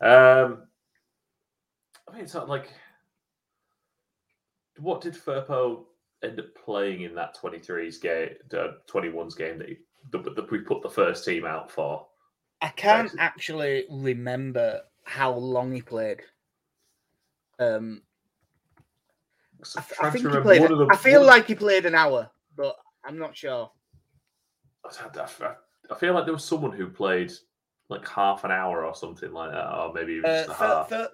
Um, 0.00 0.62
I 2.08 2.14
mean, 2.14 2.24
it's 2.24 2.34
not 2.34 2.48
like 2.48 2.68
what 4.78 5.00
did 5.00 5.14
Firpo 5.14 5.84
end 6.22 6.38
up 6.38 6.46
playing 6.64 7.02
in 7.02 7.14
that 7.14 7.36
23's 7.36 7.98
game, 7.98 8.30
uh, 8.52 8.68
21's 8.90 9.34
game 9.34 9.58
that, 9.58 9.68
he, 9.68 9.76
that, 10.12 10.34
that 10.36 10.50
we 10.50 10.58
put 10.58 10.82
the 10.82 10.90
first 10.90 11.24
team 11.24 11.44
out 11.44 11.70
for? 11.70 12.06
I 12.60 12.68
can't 12.68 13.08
Basic- 13.08 13.20
actually 13.20 13.84
remember 13.90 14.80
how 15.04 15.32
long 15.32 15.72
he 15.72 15.82
played. 15.82 16.20
Um, 17.58 18.02
I, 19.76 19.84
I 20.02 20.10
think 20.10 20.30
he 20.32 20.40
played. 20.40 20.62
the- 20.62 20.88
I 20.90 20.96
feel 20.96 21.24
like 21.24 21.46
he 21.46 21.54
played 21.54 21.86
an 21.86 21.94
hour, 21.94 22.30
but 22.56 22.76
I'm 23.04 23.18
not 23.18 23.36
sure. 23.36 23.70
I, 24.84 24.88
I- 25.18 25.54
I 25.90 25.94
feel 25.98 26.14
like 26.14 26.24
there 26.24 26.34
was 26.34 26.44
someone 26.44 26.70
who 26.72 26.88
played 26.88 27.32
like 27.88 28.06
half 28.08 28.44
an 28.44 28.52
hour 28.52 28.84
or 28.86 28.94
something 28.94 29.32
like 29.32 29.50
that, 29.50 29.74
or 29.74 29.92
maybe 29.92 30.12
even 30.14 30.30
Uh, 30.30 30.44
just 30.44 30.50
a 30.50 30.54
Fur, 30.54 30.66
half. 30.66 30.88
Fur, 30.88 31.08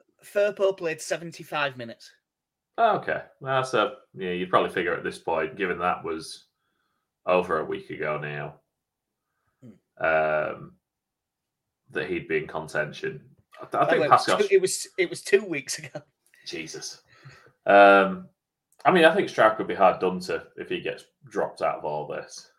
Firpo 0.52 0.76
played 0.76 1.00
75 1.00 1.78
minutes. 1.78 2.10
Oh, 2.76 2.96
okay. 2.98 3.22
Well, 3.40 3.64
so 3.64 3.94
yeah, 4.14 4.32
you'd 4.32 4.50
probably 4.50 4.70
figure 4.70 4.94
at 4.94 5.02
this 5.02 5.18
point, 5.18 5.56
given 5.56 5.78
that 5.78 6.04
was 6.04 6.44
over 7.24 7.60
a 7.60 7.64
week 7.64 7.88
ago 7.88 8.18
now, 8.18 8.56
um, 9.98 10.72
that 11.90 12.08
he'd 12.08 12.28
be 12.28 12.38
in 12.38 12.46
contention. 12.46 13.22
I, 13.60 13.78
I 13.78 13.86
think 13.88 14.00
was 14.02 14.10
Pascal. 14.10 14.40
it 14.50 14.60
was 14.60 14.86
it 14.98 15.08
was 15.10 15.22
two 15.22 15.44
weeks 15.44 15.78
ago. 15.78 16.02
Jesus. 16.46 17.02
Um, 17.64 18.28
I 18.84 18.92
mean, 18.92 19.04
I 19.04 19.14
think 19.14 19.28
Struijk 19.28 19.56
could 19.56 19.66
be 19.66 19.74
hard 19.74 20.00
done 20.00 20.20
to 20.20 20.46
if 20.56 20.68
he 20.68 20.80
gets 20.80 21.04
dropped 21.28 21.62
out 21.62 21.78
of 21.78 21.84
all 21.84 22.06
this. 22.06 22.50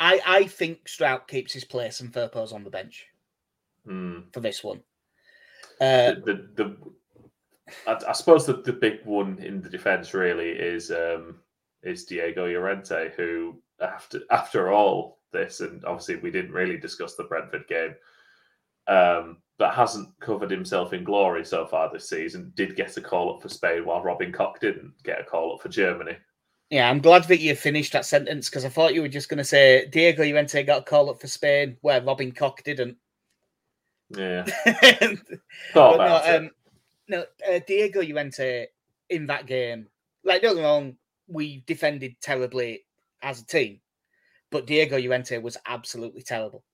I 0.00 0.20
I 0.26 0.44
think 0.44 0.84
Struijk 0.84 1.26
keeps 1.26 1.52
his 1.52 1.64
place 1.64 2.00
and 2.00 2.12
Firpo's 2.12 2.52
on 2.52 2.64
the 2.64 2.70
bench 2.70 3.06
Hmm. 3.84 4.20
for 4.32 4.40
this 4.40 4.62
one. 4.62 4.80
Uh, 5.80 6.12
the, 6.24 6.48
the, 6.56 6.64
the 6.64 6.76
I, 7.86 7.98
I 8.08 8.12
suppose 8.12 8.46
the, 8.46 8.54
the 8.54 8.72
big 8.72 9.04
one 9.04 9.38
in 9.38 9.60
the 9.60 9.68
defense 9.68 10.14
really 10.14 10.50
is 10.50 10.90
um, 10.90 11.36
is 11.82 12.04
Diego 12.04 12.46
Llorente, 12.46 13.12
who 13.16 13.60
after 13.80 14.20
after 14.30 14.70
all 14.70 15.17
this, 15.32 15.60
and 15.60 15.84
obviously 15.84 16.16
we 16.16 16.30
didn't 16.30 16.52
really 16.52 16.76
discuss 16.76 17.14
the 17.14 17.24
Brentford 17.24 17.66
game, 17.68 17.94
um, 18.86 19.38
but 19.58 19.74
hasn't 19.74 20.08
covered 20.20 20.50
himself 20.50 20.92
in 20.92 21.04
glory 21.04 21.44
so 21.44 21.66
far 21.66 21.90
this 21.92 22.08
season. 22.08 22.52
Did 22.54 22.76
get 22.76 22.96
a 22.96 23.00
call 23.00 23.34
up 23.34 23.42
for 23.42 23.48
Spain, 23.48 23.84
while 23.84 24.02
Robin 24.02 24.32
Koch 24.32 24.58
didn't 24.60 24.92
get 25.02 25.20
a 25.20 25.24
call 25.24 25.54
up 25.54 25.60
for 25.62 25.68
Germany. 25.68 26.16
yeah, 26.70 26.88
I'm 26.90 27.00
glad 27.00 27.24
that 27.24 27.40
you 27.40 27.54
finished 27.56 27.92
that 27.94 28.04
sentence 28.04 28.48
because 28.50 28.64
I 28.64 28.68
thought 28.68 28.94
you 28.94 29.02
were 29.02 29.08
just 29.08 29.28
going 29.28 29.38
to 29.38 29.44
say 29.44 29.86
Diego 29.88 30.22
Llorente 30.24 30.62
got 30.64 30.80
a 30.80 30.84
call 30.84 31.10
up 31.10 31.20
for 31.20 31.26
Spain 31.28 31.76
where 31.80 32.02
Robin 32.02 32.30
Koch 32.32 32.62
didn't. 32.64 32.96
Yeah, 34.10 34.44
But 34.64 35.18
thought 35.72 35.98
no, 35.98 36.04
about 36.04 36.26
it. 36.28 36.36
um, 36.36 36.50
no, 37.08 37.24
uh, 37.50 37.60
Diego 37.66 38.02
Llorente 38.02 38.66
in 39.10 39.26
that 39.26 39.46
game, 39.46 39.86
like 40.24 40.42
don't 40.42 40.54
get 40.54 40.60
me 40.60 40.66
wrong, 40.66 40.96
we 41.26 41.62
defended 41.66 42.16
terribly 42.20 42.84
as 43.22 43.40
a 43.42 43.46
team, 43.46 43.80
but 44.50 44.66
Diego 44.66 44.98
Llorente 44.98 45.38
was 45.38 45.56
absolutely 45.66 46.22
terrible, 46.22 46.64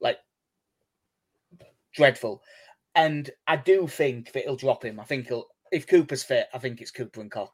like 0.00 0.18
dreadful. 1.94 2.42
And 2.94 3.30
I 3.46 3.56
do 3.56 3.86
think 3.86 4.32
that 4.32 4.44
he'll 4.44 4.56
drop 4.56 4.84
him. 4.84 4.98
I 4.98 5.04
think 5.04 5.28
he'll, 5.28 5.46
if 5.70 5.86
Cooper's 5.86 6.22
fit, 6.22 6.48
I 6.54 6.58
think 6.58 6.80
it's 6.80 6.90
Cooper 6.90 7.20
and 7.20 7.30
Koch 7.30 7.52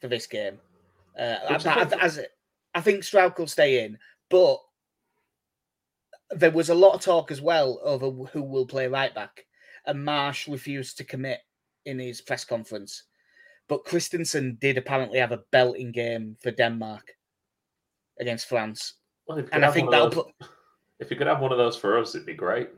for 0.00 0.08
this 0.08 0.26
game. 0.26 0.58
Uh, 1.18 1.36
I, 1.48 1.54
I 1.54 1.88
as, 2.00 2.20
I 2.74 2.80
think 2.80 3.02
Struijk 3.02 3.38
will 3.38 3.46
stay 3.46 3.84
in, 3.84 3.98
but 4.30 4.58
there 6.30 6.50
was 6.50 6.70
a 6.70 6.74
lot 6.74 6.94
of 6.94 7.00
talk 7.00 7.30
as 7.30 7.40
well 7.40 7.80
over 7.84 8.10
who 8.10 8.42
will 8.42 8.66
play 8.66 8.88
right 8.88 9.14
back, 9.14 9.44
and 9.86 10.06
Marsch 10.06 10.50
refused 10.50 10.96
to 10.98 11.04
commit 11.04 11.40
in 11.84 11.98
his 11.98 12.20
press 12.20 12.44
conference. 12.44 13.04
But 13.68 13.84
Kristensen 13.84 14.58
did 14.60 14.76
apparently 14.76 15.18
have 15.18 15.32
a 15.32 15.42
belting 15.50 15.92
game 15.92 16.36
for 16.42 16.50
Denmark 16.50 17.12
against 18.20 18.46
France, 18.48 18.94
Well, 19.26 19.38
if 19.38 19.44
you 19.44 19.48
could 19.48 19.54
and 19.54 19.64
I 19.64 19.66
have 19.68 19.74
think 19.74 19.86
one 19.90 19.94
of 19.94 20.10
that'll 20.12 20.24
those- 20.24 20.32
put 20.38 20.48
if 21.00 21.10
you 21.10 21.16
could 21.16 21.26
have 21.26 21.40
one 21.40 21.50
of 21.52 21.58
those 21.58 21.76
for 21.76 21.98
us, 21.98 22.14
it'd 22.14 22.26
be 22.26 22.34
great. 22.34 22.70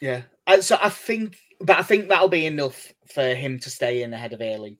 yeah. 0.00 0.22
So 0.60 0.78
I 0.80 0.88
think, 0.88 1.36
but 1.60 1.76
I 1.78 1.82
think 1.82 2.08
that'll 2.08 2.28
be 2.28 2.46
enough 2.46 2.92
for 3.12 3.34
him 3.34 3.58
to 3.60 3.68
stay 3.70 4.02
in 4.02 4.12
ahead 4.14 4.32
of 4.32 4.40
Ayling. 4.40 4.78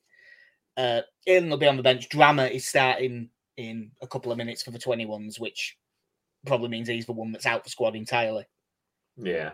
Uh, 0.77 1.01
Ayling 1.27 1.49
will 1.49 1.57
be 1.57 1.67
on 1.67 1.77
the 1.77 1.83
bench. 1.83 2.07
Drameh 2.09 2.51
is 2.51 2.65
starting 2.67 3.29
in 3.57 3.91
a 4.01 4.07
couple 4.07 4.31
of 4.31 4.37
minutes 4.37 4.63
for 4.63 4.71
the 4.71 4.79
twenty 4.79 5.05
ones, 5.05 5.39
which 5.39 5.77
probably 6.45 6.69
means 6.69 6.87
he's 6.87 7.05
the 7.05 7.11
one 7.11 7.31
that's 7.31 7.45
out 7.45 7.63
the 7.63 7.69
squad 7.69 7.95
entirely. 7.95 8.45
Yeah, 9.17 9.51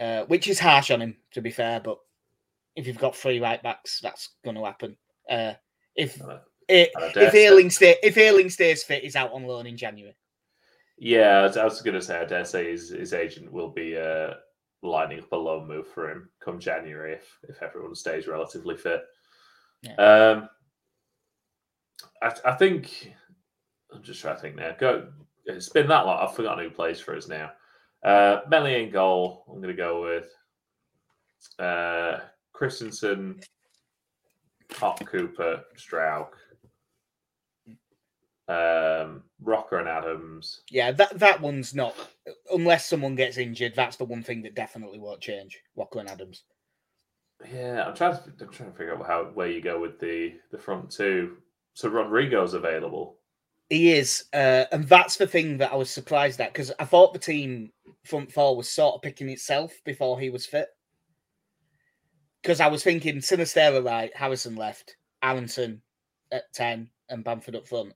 uh, 0.00 0.24
which 0.26 0.46
is 0.48 0.58
harsh 0.60 0.90
on 0.90 1.02
him, 1.02 1.16
to 1.32 1.40
be 1.40 1.50
fair. 1.50 1.80
But 1.80 1.98
if 2.76 2.86
you've 2.86 2.98
got 2.98 3.16
three 3.16 3.40
right 3.40 3.62
backs, 3.62 4.00
that's 4.00 4.30
going 4.44 4.56
to 4.56 4.64
happen. 4.64 4.96
Uh, 5.28 5.54
if 5.96 6.20
I- 6.70 6.90
and 6.94 7.04
I 7.04 7.12
dare 7.12 7.24
if 7.24 7.34
Ayling 7.34 7.70
stay 7.70 7.96
if 8.02 8.16
Ayling 8.16 8.50
stays 8.50 8.82
fit, 8.82 9.02
he's 9.02 9.16
out 9.16 9.32
on 9.32 9.44
loan 9.44 9.66
in 9.66 9.76
January. 9.76 10.16
Yeah, 10.98 11.50
I 11.56 11.64
was- 11.64 11.82
going 11.82 11.94
to 11.94 12.02
say, 12.02 12.20
I 12.20 12.24
dare 12.24 12.44
say 12.44 12.70
his, 12.70 12.90
his 12.90 13.12
agent 13.12 13.50
will 13.52 13.70
be 13.70 13.96
uh, 13.96 14.34
lining 14.82 15.20
up 15.20 15.32
a 15.32 15.36
loan 15.36 15.66
move 15.66 15.88
for 15.88 16.10
him 16.10 16.28
come 16.40 16.60
January 16.60 17.14
if, 17.14 17.38
if 17.48 17.62
everyone 17.62 17.94
stays 17.94 18.28
relatively 18.28 18.76
fit. 18.76 19.02
Yeah. 19.82 19.94
Um, 19.94 20.48
I, 22.22 22.32
I 22.44 22.52
think, 22.52 23.12
I'm 23.92 24.02
just 24.02 24.20
trying 24.20 24.36
to 24.36 24.40
think 24.40 24.56
now. 24.56 24.76
Go, 24.78 25.08
it's 25.44 25.70
been 25.70 25.88
that 25.88 26.06
long, 26.06 26.20
I've 26.20 26.36
forgotten 26.36 26.62
who 26.64 26.70
plays 26.70 27.00
for 27.00 27.16
us 27.16 27.26
now. 27.26 27.50
Uh, 28.04 28.42
Meslier 28.48 28.78
in 28.78 28.90
goal, 28.90 29.44
I'm 29.48 29.60
going 29.60 29.74
to 29.74 29.82
go 29.82 30.02
with 30.02 30.28
uh, 31.58 32.18
Kristensen, 32.54 33.44
Hop 34.74 35.04
Cooper, 35.04 35.64
Struijk, 35.76 36.28
um, 38.52 39.22
Roca 39.40 39.78
and 39.78 39.88
Adams. 39.88 40.62
Yeah, 40.70 40.92
that 40.92 41.18
that 41.18 41.40
one's 41.40 41.74
not 41.74 41.94
unless 42.52 42.86
someone 42.86 43.14
gets 43.14 43.38
injured. 43.38 43.74
That's 43.74 43.96
the 43.96 44.04
one 44.04 44.22
thing 44.22 44.42
that 44.42 44.54
definitely 44.54 44.98
won't 44.98 45.20
change. 45.20 45.58
Roca 45.76 45.98
and 45.98 46.10
Adams. 46.10 46.44
Yeah, 47.52 47.84
I'm 47.86 47.94
trying 47.94 48.16
to 48.16 48.22
I'm 48.40 48.50
trying 48.50 48.72
to 48.72 48.78
figure 48.78 48.94
out 48.94 49.06
how 49.06 49.24
where 49.34 49.50
you 49.50 49.60
go 49.60 49.80
with 49.80 49.98
the 49.98 50.34
the 50.50 50.58
front 50.58 50.90
two. 50.90 51.38
So 51.74 51.88
Rodrigo's 51.88 52.54
available. 52.54 53.16
He 53.70 53.92
is, 53.92 54.24
uh, 54.34 54.66
and 54.70 54.86
that's 54.86 55.16
the 55.16 55.26
thing 55.26 55.56
that 55.58 55.72
I 55.72 55.76
was 55.76 55.88
surprised 55.88 56.40
at 56.40 56.52
because 56.52 56.72
I 56.78 56.84
thought 56.84 57.14
the 57.14 57.18
team 57.18 57.70
front 58.04 58.30
four 58.30 58.54
was 58.54 58.68
sort 58.68 58.96
of 58.96 59.02
picking 59.02 59.30
itself 59.30 59.72
before 59.84 60.20
he 60.20 60.28
was 60.28 60.44
fit. 60.44 60.68
Because 62.42 62.60
I 62.60 62.66
was 62.66 62.84
thinking 62.84 63.16
Sinisterra 63.16 63.82
right, 63.82 64.14
Harrison 64.14 64.56
left, 64.56 64.96
Aaronson 65.22 65.80
at 66.30 66.52
ten, 66.52 66.90
and 67.08 67.24
Bamford 67.24 67.56
up 67.56 67.66
front. 67.66 67.94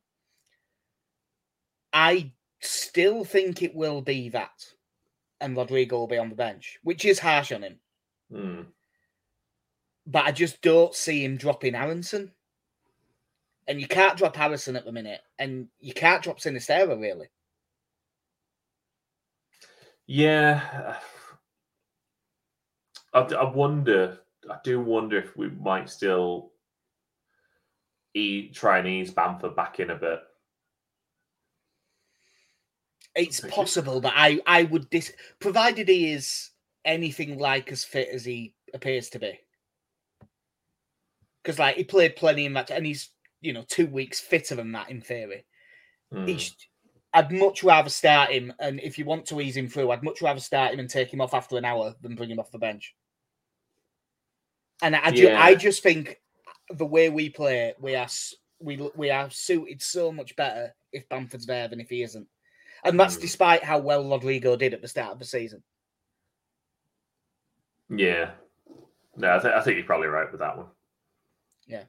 I 1.98 2.30
still 2.60 3.24
think 3.24 3.62
it 3.62 3.74
will 3.74 4.02
be 4.02 4.28
that, 4.28 4.66
and 5.40 5.56
Rodrigo 5.56 5.96
will 5.96 6.06
be 6.06 6.18
on 6.18 6.28
the 6.28 6.34
bench, 6.34 6.78
which 6.82 7.06
is 7.06 7.18
harsh 7.18 7.52
on 7.52 7.62
him. 7.62 7.80
Hmm. 8.30 8.60
But 10.06 10.26
I 10.26 10.32
just 10.32 10.60
don't 10.60 10.94
see 10.94 11.24
him 11.24 11.38
dropping 11.38 11.74
Aaronson. 11.74 12.32
And 13.66 13.80
you 13.80 13.88
can't 13.88 14.18
drop 14.18 14.36
Harrison 14.36 14.76
at 14.76 14.84
the 14.84 14.92
minute, 14.92 15.22
and 15.38 15.68
you 15.80 15.94
can't 15.94 16.22
drop 16.22 16.38
Sinisterra 16.38 17.00
really. 17.00 17.28
Yeah, 20.06 20.98
I, 23.14 23.20
I 23.20 23.50
wonder. 23.50 24.18
I 24.50 24.58
do 24.62 24.82
wonder 24.82 25.18
if 25.18 25.34
we 25.34 25.48
might 25.48 25.88
still 25.88 26.52
e- 28.12 28.50
try 28.50 28.80
and 28.80 28.86
ease 28.86 29.10
Bamford 29.10 29.56
back 29.56 29.80
in 29.80 29.90
a 29.90 29.96
bit. 29.96 30.20
It's 33.16 33.40
possible, 33.40 34.00
but 34.00 34.12
I 34.14 34.40
I 34.46 34.64
would 34.64 34.88
dis 34.90 35.12
provided 35.40 35.88
he 35.88 36.12
is 36.12 36.50
anything 36.84 37.38
like 37.38 37.72
as 37.72 37.82
fit 37.84 38.08
as 38.12 38.24
he 38.24 38.54
appears 38.74 39.08
to 39.10 39.18
be. 39.18 39.40
Because 41.42 41.58
like 41.58 41.76
he 41.76 41.84
played 41.84 42.16
plenty 42.16 42.44
in 42.44 42.52
match, 42.52 42.70
and 42.70 42.84
he's 42.84 43.10
you 43.40 43.52
know 43.52 43.64
two 43.68 43.86
weeks 43.86 44.20
fitter 44.20 44.54
than 44.54 44.72
that 44.72 44.90
in 44.90 45.00
theory. 45.00 45.44
Hmm. 46.12 46.26
He's, 46.26 46.54
I'd 47.14 47.32
much 47.32 47.64
rather 47.64 47.88
start 47.88 48.30
him, 48.30 48.52
and 48.60 48.78
if 48.80 48.98
you 48.98 49.06
want 49.06 49.26
to 49.26 49.40
ease 49.40 49.56
him 49.56 49.68
through, 49.68 49.90
I'd 49.90 50.02
much 50.02 50.20
rather 50.20 50.40
start 50.40 50.74
him 50.74 50.80
and 50.80 50.90
take 50.90 51.12
him 51.12 51.20
off 51.22 51.32
after 51.34 51.56
an 51.56 51.64
hour 51.64 51.94
than 52.02 52.14
bring 52.14 52.30
him 52.30 52.38
off 52.38 52.50
the 52.50 52.58
bench. 52.58 52.94
And 54.82 54.94
I, 54.94 55.10
ju- 55.10 55.28
Yeah. 55.28 55.40
I 55.42 55.54
just 55.54 55.82
think 55.82 56.20
the 56.68 56.84
way 56.84 57.08
we 57.08 57.30
play, 57.30 57.72
we 57.80 57.94
are 57.94 58.08
we 58.58 58.90
we 58.94 59.10
are 59.10 59.30
suited 59.30 59.80
so 59.80 60.12
much 60.12 60.36
better 60.36 60.74
if 60.92 61.08
Bamford's 61.08 61.46
there 61.46 61.68
than 61.68 61.80
if 61.80 61.88
he 61.88 62.02
isn't, 62.02 62.26
and 62.84 62.98
that's 62.98 63.16
Mm. 63.16 63.20
despite 63.22 63.62
how 63.64 63.78
well 63.78 64.08
Rodrigo 64.08 64.56
did 64.56 64.74
at 64.74 64.82
the 64.82 64.88
start 64.88 65.12
of 65.12 65.18
the 65.18 65.24
season. 65.24 65.62
Yeah. 67.88 68.32
No, 69.16 69.36
I, 69.36 69.38
th- 69.38 69.54
I 69.54 69.60
think 69.62 69.76
you're 69.76 69.86
probably 69.86 70.08
right 70.08 70.30
with 70.30 70.40
that 70.40 70.56
one. 70.56 70.66
Yeah, 71.66 71.84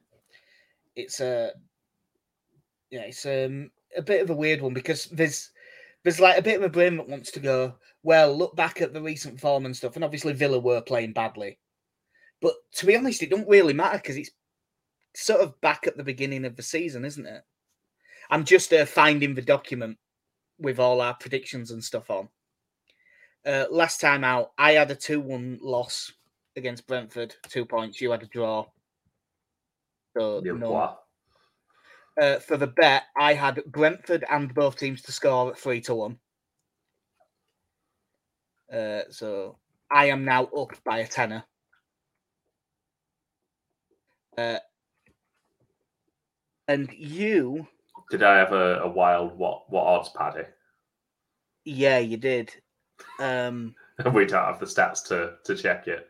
it's 0.96 1.20
a 1.20 1.52
yeah, 2.90 3.02
it's 3.02 3.26
um, 3.26 3.70
a 3.96 4.02
bit 4.02 4.22
of 4.22 4.30
a 4.30 4.36
weird 4.36 4.62
one 4.62 4.74
because 4.74 5.06
there's 5.06 5.52
there's 6.04 6.20
like 6.20 6.38
a 6.38 6.42
bit 6.42 6.58
of 6.58 6.64
a 6.64 6.70
brain 6.70 6.98
that 6.98 7.10
wants 7.10 7.32
to 7.32 7.40
go. 7.40 7.76
Well, 8.04 8.36
look 8.36 8.56
back 8.56 8.82
at 8.82 8.94
the 8.94 9.02
recent 9.02 9.40
form 9.40 9.66
and 9.66 9.76
stuff, 9.76 9.96
and 9.96 10.06
obviously 10.06 10.34
Villa 10.34 10.60
were 10.60 10.82
playing 10.82 11.12
badly, 11.14 11.60
but 12.42 12.54
to 12.76 12.86
be 12.86 12.96
honest, 12.96 13.22
it 13.24 13.30
don't 13.30 13.48
really 13.50 13.74
matter 13.74 13.98
because 13.98 14.16
it's 14.16 14.32
sort 15.16 15.42
of 15.42 15.60
back 15.62 15.86
at 15.86 15.98
the 15.98 16.04
beginning 16.04 16.46
of 16.46 16.56
the 16.56 16.64
season, 16.64 17.04
isn't 17.04 17.26
it? 17.26 17.44
I'm 18.30 18.46
just 18.46 18.72
uh, 18.72 18.86
finding 18.86 19.36
the 19.36 19.42
document 19.42 19.98
with 20.60 20.80
all 20.80 21.02
our 21.02 21.14
predictions 21.16 21.72
and 21.72 21.84
stuff 21.84 22.10
on. 22.10 22.30
Uh, 23.46 23.66
last 23.72 24.02
time 24.02 24.24
out, 24.24 24.52
I 24.58 24.74
had 24.74 24.92
a 24.92 24.96
two-one 24.96 25.60
loss 25.62 26.12
against 26.56 26.88
Brentford, 26.88 27.36
two 27.48 27.66
points. 27.66 28.02
You 28.02 28.12
had 28.12 28.24
a 28.24 28.28
draw. 28.28 28.66
So 30.18 30.42
what? 30.44 31.04
Uh, 32.20 32.40
for 32.40 32.58
the 32.58 32.68
bet, 32.68 33.04
I 33.16 33.34
had 33.36 33.64
Brentford 33.68 34.26
and 34.30 34.54
both 34.54 34.78
teams 34.78 35.04
to 35.04 35.12
score 35.12 35.52
at 35.52 35.60
three 35.60 35.82
to 35.82 35.96
one. 35.96 36.18
Uh, 38.74 39.02
so 39.12 39.58
I 39.92 40.06
am 40.06 40.26
now 40.26 40.46
up 40.46 40.72
by 40.84 41.00
a 41.00 41.08
tenner. 41.08 41.44
Uh, 44.38 44.58
and 46.68 46.92
you, 46.94 47.68
Did 48.10 48.24
I 48.24 48.38
have 48.38 48.54
a, 48.54 48.82
a 48.82 48.88
wild 48.88 49.38
what 49.38 49.70
what 49.70 49.84
odds, 49.86 50.10
Paddy? 50.10 50.44
yeah, 51.66 52.00
you 52.00 52.18
did. 52.18 52.54
Um, 53.20 53.76
we 54.14 54.26
don't 54.26 54.46
have 54.46 54.60
the 54.60 54.66
stats 54.66 55.06
to 55.08 55.34
to 55.44 55.56
check 55.62 55.88
it. 55.88 56.10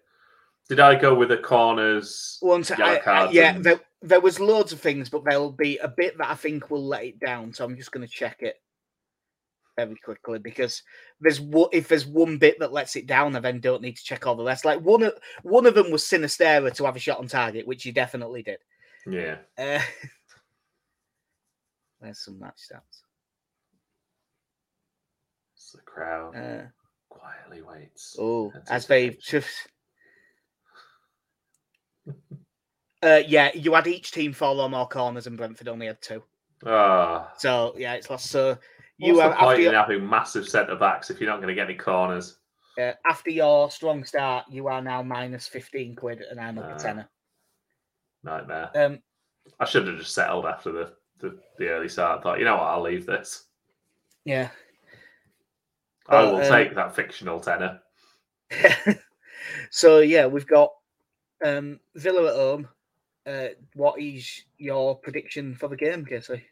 Did 0.70 0.80
I 0.80 0.96
go 0.96 1.16
with 1.16 1.30
the 1.30 1.38
corners? 1.38 2.38
once 2.42 2.72
I, 2.72 2.98
I, 2.98 3.30
yeah, 3.32 3.56
and- 3.56 3.64
there, 3.64 3.80
there 4.02 4.20
was 4.20 4.40
loads 4.40 4.74
of 4.74 4.82
things, 4.82 5.10
but 5.10 5.24
there'll 5.24 5.52
be 5.52 5.78
a 5.78 5.88
bit 5.88 6.18
that 6.18 6.30
I 6.30 6.36
think 6.36 6.70
will 6.70 6.86
let 6.86 7.06
it 7.06 7.20
down. 7.20 7.54
So 7.54 7.64
I'm 7.64 7.78
just 7.78 7.92
going 7.92 8.06
to 8.06 8.14
check 8.14 8.42
it 8.42 8.56
very 9.78 9.96
quickly 10.04 10.40
because 10.40 10.84
there's 11.22 11.40
if 11.72 11.88
there's 11.88 12.06
one 12.06 12.38
bit 12.38 12.60
that 12.60 12.74
lets 12.74 12.96
it 12.96 13.08
down, 13.08 13.36
I 13.36 13.40
then 13.40 13.62
don't 13.62 13.82
need 13.82 13.96
to 13.96 14.04
check 14.04 14.28
all 14.28 14.36
the 14.36 14.44
rest. 14.44 14.66
Like 14.66 14.82
one 14.82 15.04
of 15.04 15.14
one 15.44 15.66
of 15.66 15.74
them 15.74 15.90
was 15.90 16.04
Sinisterra 16.04 16.74
to 16.74 16.86
have 16.86 16.96
a 16.96 17.00
shot 17.00 17.20
on 17.20 17.28
target, 17.28 17.66
which 17.66 17.84
he 17.84 17.92
definitely 17.92 18.44
did. 18.44 18.60
Yeah. 19.10 19.38
Uh, 19.58 19.80
there's 22.02 22.20
some 22.24 22.40
match 22.40 22.60
stats. 22.72 23.02
It's 25.56 25.72
the 25.72 25.82
crowd 25.82 26.36
Uh, 26.36 26.66
quietly 27.10 27.62
waits. 27.62 28.16
oh, 28.20 28.54
as 28.70 28.86
they 28.88 29.08
Anticipation. 29.08 29.44
Uh, 33.04 33.22
yeah, 33.28 33.52
you 33.54 33.74
had 33.74 33.86
each 33.88 34.12
team 34.12 34.34
four 34.34 34.56
or 34.56 34.70
more 34.70 34.88
corners, 34.88 35.28
and 35.28 35.38
Brentford 35.38 35.68
only 35.68 35.86
had 35.88 36.02
two. 36.02 36.24
Ah. 36.66 37.32
So 37.38 37.76
yeah, 37.78 37.94
it's 37.94 38.10
lost. 38.10 38.28
So 38.28 38.58
you 38.98 39.14
What's 39.18 39.22
have 39.24 39.32
the 39.34 39.38
point 39.38 39.62
in 39.62 39.74
having 39.74 40.10
massive 40.10 40.48
centre 40.48 40.76
backs 40.76 41.10
if 41.12 41.20
you're 41.20 41.30
not 41.30 41.38
going 41.38 41.50
to 41.50 41.54
get 41.54 41.68
any 41.70 41.78
corners? 41.78 42.40
uh, 42.80 42.94
after 43.08 43.30
your 43.30 43.70
strong 43.70 44.04
start, 44.04 44.46
you 44.50 44.68
are 44.68 44.82
now 44.82 45.04
minus 45.04 45.48
fifteen 45.48 45.96
quid, 45.96 46.22
and 46.22 46.40
I'm 46.40 46.58
up 46.58 46.70
a 46.72 46.74
Ah. 46.74 46.78
tenner. 46.78 47.10
Nightmare. 48.24 48.72
Um, 48.74 49.00
I 49.60 49.66
should 49.66 49.88
have 49.88 49.98
just 50.00 50.14
settled 50.16 50.46
after 50.46 50.72
the, 50.72 50.96
the, 51.19 51.38
the 51.58 51.69
early 51.69 51.89
start. 51.89 52.19
I 52.19 52.23
Thought, 52.23 52.39
you 52.39 52.45
know 52.45 52.56
what, 52.56 52.67
I'll 52.67 52.82
leave 52.82 53.06
this. 53.06 53.45
yeah. 54.25 54.49
I 56.10 56.23
will 56.23 56.38
um, 56.38 56.49
take 56.49 56.73
that 56.75 56.95
fictional 56.95 57.39
tenner. 57.39 57.82
so 59.69 59.99
yeah, 59.99 60.25
we've 60.25 60.47
got 60.47 60.71
um, 61.43 61.80
Villa 61.95 62.30
at 62.30 62.36
home. 62.36 62.67
Uh, 63.25 63.49
what 63.73 63.99
is 63.99 64.45
your 64.58 64.95
prediction 64.95 65.53
for 65.53 65.67
the 65.67 65.75
game, 65.75 66.06
Casey? 66.06 66.45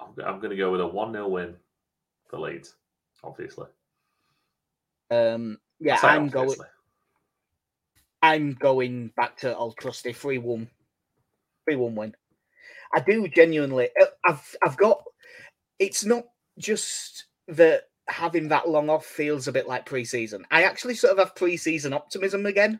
I'm, 0.00 0.24
I'm 0.24 0.38
going 0.38 0.50
to 0.50 0.56
go 0.56 0.72
with 0.72 0.80
a 0.80 0.86
1 0.86 1.12
0 1.12 1.28
win 1.28 1.54
for 2.28 2.38
Leeds, 2.38 2.74
obviously. 3.22 3.66
Um, 5.10 5.58
yeah, 5.78 5.96
say 5.96 6.08
I'm 6.08 6.28
going. 6.28 6.56
I'm 8.22 8.54
going 8.54 9.08
back 9.16 9.36
to 9.38 9.54
Old 9.54 9.76
Trusty, 9.76 10.14
three 10.14 10.38
one, 10.38 10.70
three 11.64 11.76
one 11.76 11.94
win. 11.94 12.14
I 12.94 13.00
do 13.00 13.26
genuinely. 13.28 13.88
uh, 14.00 14.06
I've 14.24 14.56
I've 14.62 14.76
got. 14.76 15.02
It's 15.78 16.04
not 16.04 16.24
just 16.58 17.24
that 17.48 17.84
having 18.08 18.48
that 18.48 18.68
long 18.68 18.88
off 18.90 19.04
feels 19.06 19.48
a 19.48 19.52
bit 19.52 19.66
like 19.66 19.86
pre-season. 19.86 20.46
I 20.50 20.62
actually 20.64 20.94
sort 20.94 21.12
of 21.12 21.18
have 21.18 21.34
pre-season 21.34 21.92
optimism 21.92 22.46
again 22.46 22.78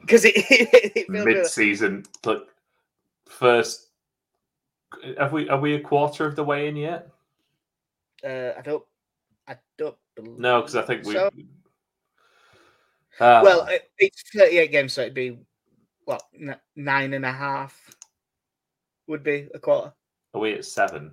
because 0.00 0.24
it, 0.24 0.34
it 0.36 1.06
feels 1.06 1.08
Mid 1.08 1.24
really- 1.26 1.44
season, 1.48 2.04
look, 2.24 2.48
first. 3.28 3.86
Have 5.18 5.32
we 5.32 5.48
are 5.50 5.60
we 5.60 5.74
a 5.74 5.80
quarter 5.80 6.24
of 6.26 6.34
the 6.36 6.44
way 6.44 6.68
in 6.68 6.76
yet? 6.76 7.10
uh, 8.24 8.52
I 8.58 8.62
don't. 8.62 8.84
I 9.46 9.56
don't. 9.76 9.96
No, 10.38 10.60
because 10.60 10.76
I 10.76 10.82
think 10.82 11.04
we. 11.04 11.14
So- 11.14 11.30
Ah, 13.20 13.42
well, 13.42 13.66
it, 13.66 13.90
it's 13.98 14.22
thirty-eight 14.32 14.70
games, 14.70 14.92
so 14.92 15.02
it'd 15.02 15.12
be 15.14 15.38
what 16.08 16.22
n- 16.34 16.56
nine 16.74 17.12
and 17.12 17.26
a 17.26 17.32
half 17.32 17.78
would 19.06 19.22
be 19.22 19.46
a 19.54 19.58
quarter, 19.58 19.92
are 20.32 20.40
we 20.40 20.54
at 20.54 20.64
seven? 20.64 21.12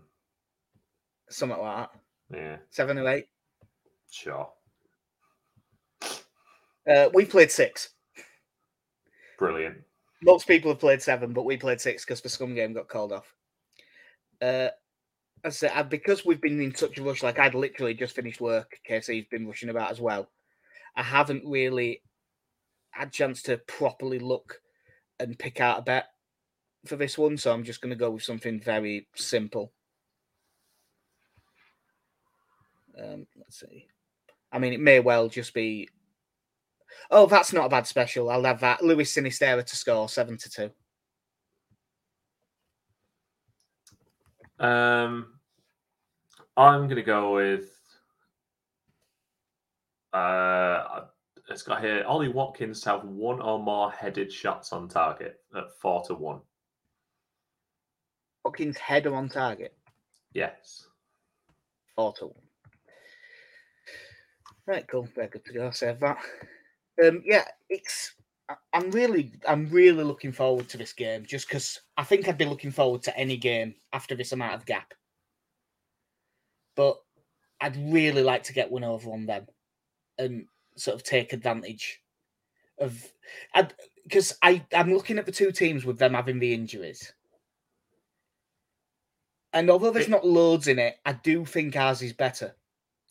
something 1.30 1.60
like 1.60 1.90
that, 2.32 2.38
Yeah, 2.38 2.58
seven 2.70 2.98
or 2.98 3.10
eight. 3.10 3.26
sure. 4.10 4.50
Uh, 6.90 7.10
we 7.14 7.26
played 7.26 7.52
six. 7.52 7.90
Brilliant. 9.38 9.84
Most 10.24 10.48
people 10.48 10.72
have 10.72 10.80
played 10.80 11.02
seven, 11.02 11.34
but 11.34 11.44
we 11.44 11.58
played 11.58 11.82
six 11.82 12.06
because 12.06 12.22
the 12.22 12.30
scum 12.30 12.56
game 12.56 12.74
got 12.74 12.88
called 12.88 13.12
off. 13.12 13.34
Uh, 14.42 14.70
as 15.44 15.62
I 15.64 15.68
said, 15.68 15.90
because 15.90 16.26
we've 16.26 16.40
been 16.42 16.62
in 16.62 16.74
such 16.74 16.98
a 16.98 17.04
rush, 17.04 17.22
like 17.22 17.38
I'd 17.38 17.54
literally 17.54 17.96
just 17.96 18.16
finished 18.16 18.40
work. 18.40 18.80
Casey's 18.86 19.26
been 19.30 19.46
rushing 19.46 19.70
about 19.70 19.92
as 19.92 20.00
well. 20.00 20.30
I 20.96 21.04
haven't 21.04 21.44
really 21.46 22.02
had 22.92 23.10
a 23.10 23.12
chance 23.12 23.42
to 23.44 23.58
properly 23.58 24.20
look 24.20 24.62
and 25.20 25.38
pick 25.38 25.60
out 25.60 25.80
a 25.80 25.82
bet 25.82 26.08
for 26.86 26.96
this 26.96 27.18
one, 27.18 27.38
so 27.38 27.52
I'm 27.52 27.64
just 27.64 27.82
going 27.82 27.92
to 27.92 28.00
go 28.00 28.12
with 28.12 28.24
something 28.24 28.60
very 28.60 29.08
simple. 29.16 29.72
Um, 33.02 33.28
let's 33.38 33.60
see. 33.60 33.88
I 34.52 34.60
mean, 34.60 34.74
it 34.74 34.80
may 34.80 35.00
well 35.00 35.28
just 35.28 35.54
be 35.54 35.90
Oh, 37.12 37.28
that's 37.28 37.54
not 37.54 37.66
a 37.66 37.70
bad 37.70 37.88
special. 37.88 38.30
I'll 38.30 38.44
have 38.44 38.62
that. 38.62 38.84
Luis 38.84 39.14
Sinisterra 39.14 39.64
to 39.64 39.76
score 39.76 40.10
seven 40.10 40.38
to 40.38 40.50
two. 40.50 40.72
Um, 44.66 45.34
I'm 46.58 46.84
going 46.84 46.96
to 46.96 47.04
go 47.04 47.34
with. 47.34 47.72
Uh, 50.14 51.06
it's 51.50 51.64
got 51.64 51.82
here 51.82 52.04
Ollie 52.08 52.30
Watkins 52.30 52.82
to 52.82 52.90
have 52.90 53.04
one 53.04 53.42
or 53.42 53.60
more 53.60 53.92
headed 53.92 54.32
shots 54.32 54.74
on 54.74 54.88
target 54.88 55.40
at 55.56 55.72
four 55.80 56.04
to 56.08 56.16
one. 56.16 56.42
Watkins 58.44 58.78
header 58.78 59.14
on 59.16 59.30
target. 59.30 59.76
Yes. 60.34 60.88
Four 61.96 62.14
to 62.14 62.26
one. 62.28 62.36
Right, 64.68 64.88
cool. 64.88 65.08
Very 65.16 65.28
good 65.28 65.46
to 65.46 65.54
go. 65.54 65.72
Save 65.72 66.00
that. 66.00 66.18
Um, 67.04 67.22
yeah, 67.26 67.46
it's. 67.70 68.14
I'm 68.74 68.92
really, 68.92 69.32
I'm 69.48 69.70
really 69.70 70.04
looking 70.04 70.32
forward 70.32 70.70
to 70.70 70.78
this 70.78 70.94
game, 70.94 71.26
just 71.26 71.48
because 71.48 71.80
I 71.98 72.04
think 72.04 72.28
I'd 72.28 72.38
be 72.38 72.46
looking 72.46 72.72
forward 72.72 73.02
to 73.04 73.18
any 73.18 73.38
game 73.38 73.74
after 73.92 74.16
this 74.16 74.34
amount 74.34 74.54
of 74.54 74.66
gap. 74.66 74.94
But 76.76 76.98
I'd 77.60 77.78
really 77.92 78.22
like 78.22 78.44
to 78.44 78.54
get 78.54 78.70
one 78.70 78.84
over 78.84 79.10
on 79.12 79.26
them, 79.26 79.48
and 80.20 80.46
sort 80.76 80.96
of 80.96 81.04
take 81.04 81.34
advantage 81.34 82.02
of, 82.80 83.04
because 84.04 84.38
I, 84.42 84.64
I'm 84.74 84.94
looking 84.94 85.18
at 85.18 85.26
the 85.26 85.32
two 85.32 85.52
teams 85.52 85.86
with 85.86 85.98
them 85.98 86.14
having 86.14 86.40
the 86.40 86.54
injuries. 86.54 87.14
And 89.54 89.70
although 89.70 89.92
there's 89.92 90.08
It- 90.08 90.12
not 90.12 90.26
loads 90.28 90.68
in 90.68 90.80
it, 90.80 90.98
I 91.06 91.14
do 91.14 91.46
think 91.46 91.76
ours 91.76 92.02
is 92.02 92.14
better. 92.14 92.56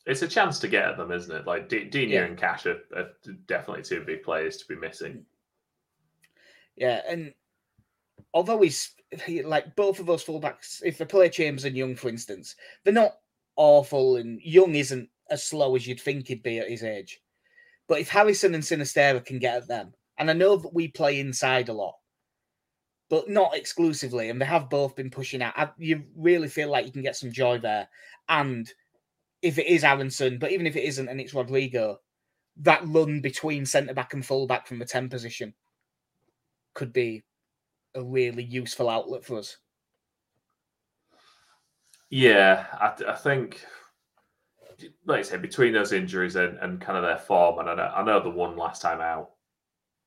It's 0.07 0.21
a 0.21 0.29
chance 0.29 0.59
to 0.59 0.69
get 0.69 0.87
at 0.87 0.99
them, 0.99 1.11
isn't 1.11 1.35
it? 1.35 1.47
Like 1.47 1.71
D- 1.71 1.85
Digne 1.85 2.13
Yeah. 2.13 2.25
and 2.25 2.37
Cash 2.37 2.67
are, 2.67 2.83
are 2.95 3.09
definitely 3.47 3.83
two 3.83 4.05
big 4.05 4.23
players 4.23 4.59
to 4.59 4.69
be 4.69 4.77
missing. 4.77 5.25
Yeah, 6.77 7.01
and 7.09 7.33
although 8.35 8.61
he's 8.61 8.95
he- 9.25 9.43
like 9.43 9.75
both 9.77 10.01
of 10.01 10.07
those 10.07 10.23
fullbacks, 10.23 10.83
if 10.85 10.99
they 10.99 11.07
play 11.07 11.31
Chambers 11.31 11.65
and 11.65 11.75
Young, 11.77 11.97
for 11.97 12.11
instance, 12.11 12.57
they're 12.83 12.93
not 12.93 13.21
awful, 13.57 14.17
and 14.17 14.43
Young 14.43 14.75
isn't 14.75 15.09
as 15.31 15.43
slow 15.43 15.75
as 15.75 15.87
you'd 15.87 16.01
think 16.01 16.29
he'd 16.29 16.43
be 16.43 16.59
at 16.59 16.69
his 16.69 16.83
age. 16.83 17.23
But 17.89 18.01
if 18.01 18.09
Harrison 18.09 18.55
and 18.55 18.63
Sinisterra 18.63 19.25
can 19.25 19.39
get 19.39 19.57
at 19.57 19.69
them, 19.69 19.95
and 20.19 20.31
I 20.31 20.33
know 20.33 20.57
that 20.57 20.75
we 20.75 20.89
play 20.89 21.21
inside 21.21 21.69
a 21.69 21.73
lot, 21.73 21.95
but 23.11 23.29
not 23.29 23.57
exclusively, 23.57 24.31
and 24.31 24.41
they 24.41 24.47
have 24.47 24.71
both 24.71 24.97
been 24.97 25.11
pushing 25.11 25.43
out, 25.43 25.55
I, 25.57 25.71
you 25.79 26.05
really 26.17 26.49
feel 26.49 26.71
like 26.71 26.87
you 26.87 26.93
can 26.93 27.03
get 27.03 27.17
some 27.17 27.33
joy 27.33 27.59
there. 27.59 27.89
And 28.29 28.71
if 29.43 29.59
it 29.59 29.67
is 29.67 29.85
Aaronson, 29.85 30.39
but 30.39 30.53
even 30.53 30.67
if 30.67 30.77
it 30.77 30.85
isn't 30.85 31.09
and 31.09 31.21
it's 31.21 31.35
Rodrigo, 31.35 32.01
that 32.59 32.83
run 32.87 33.21
between 33.21 33.67
centre 33.67 33.95
back 33.95 34.15
and 34.15 34.25
full 34.25 34.47
back 34.47 34.67
from 34.67 34.79
the 34.79 34.85
10 34.85 35.09
position 35.09 35.53
could 36.73 36.93
be 36.93 37.23
a 37.95 38.03
really 38.03 38.43
useful 38.43 38.89
outlet 38.89 39.25
for 39.25 39.39
us. 39.39 39.59
Yeah, 42.11 42.67
I, 42.73 42.93
I 43.13 43.15
think, 43.17 43.65
like 45.07 45.21
I 45.21 45.23
say, 45.23 45.37
between 45.37 45.73
those 45.73 45.93
injuries 45.93 46.37
and, 46.37 46.59
and 46.59 46.81
kind 46.81 46.97
of 46.97 47.05
their 47.05 47.19
form, 47.19 47.59
and 47.59 47.69
I 47.69 47.75
know, 47.75 47.93
I 47.95 48.05
know 48.05 48.21
the 48.21 48.31
one 48.31 48.57
last 48.57 48.83
time 48.83 49.01
out 49.01 49.31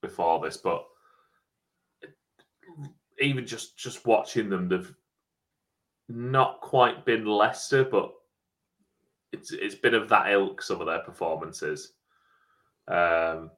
before 0.02 0.40
this, 0.40 0.58
but 0.58 0.86
even 3.20 3.46
just 3.46 3.78
just 3.78 4.06
watching 4.06 4.50
them, 4.50 4.70
they've 4.70 4.94
not 6.10 6.62
quite 6.62 7.06
been 7.06 7.26
Leicester, 7.26 7.84
but 7.84 8.14
it's 9.32 9.52
it's 9.52 9.76
been 9.76 9.94
of 9.94 10.10
that 10.10 10.32
ilk. 10.32 10.62
Some 10.62 10.82
of 10.82 10.88
their 10.88 11.00
performances. 11.00 11.94
Um, 12.88 13.52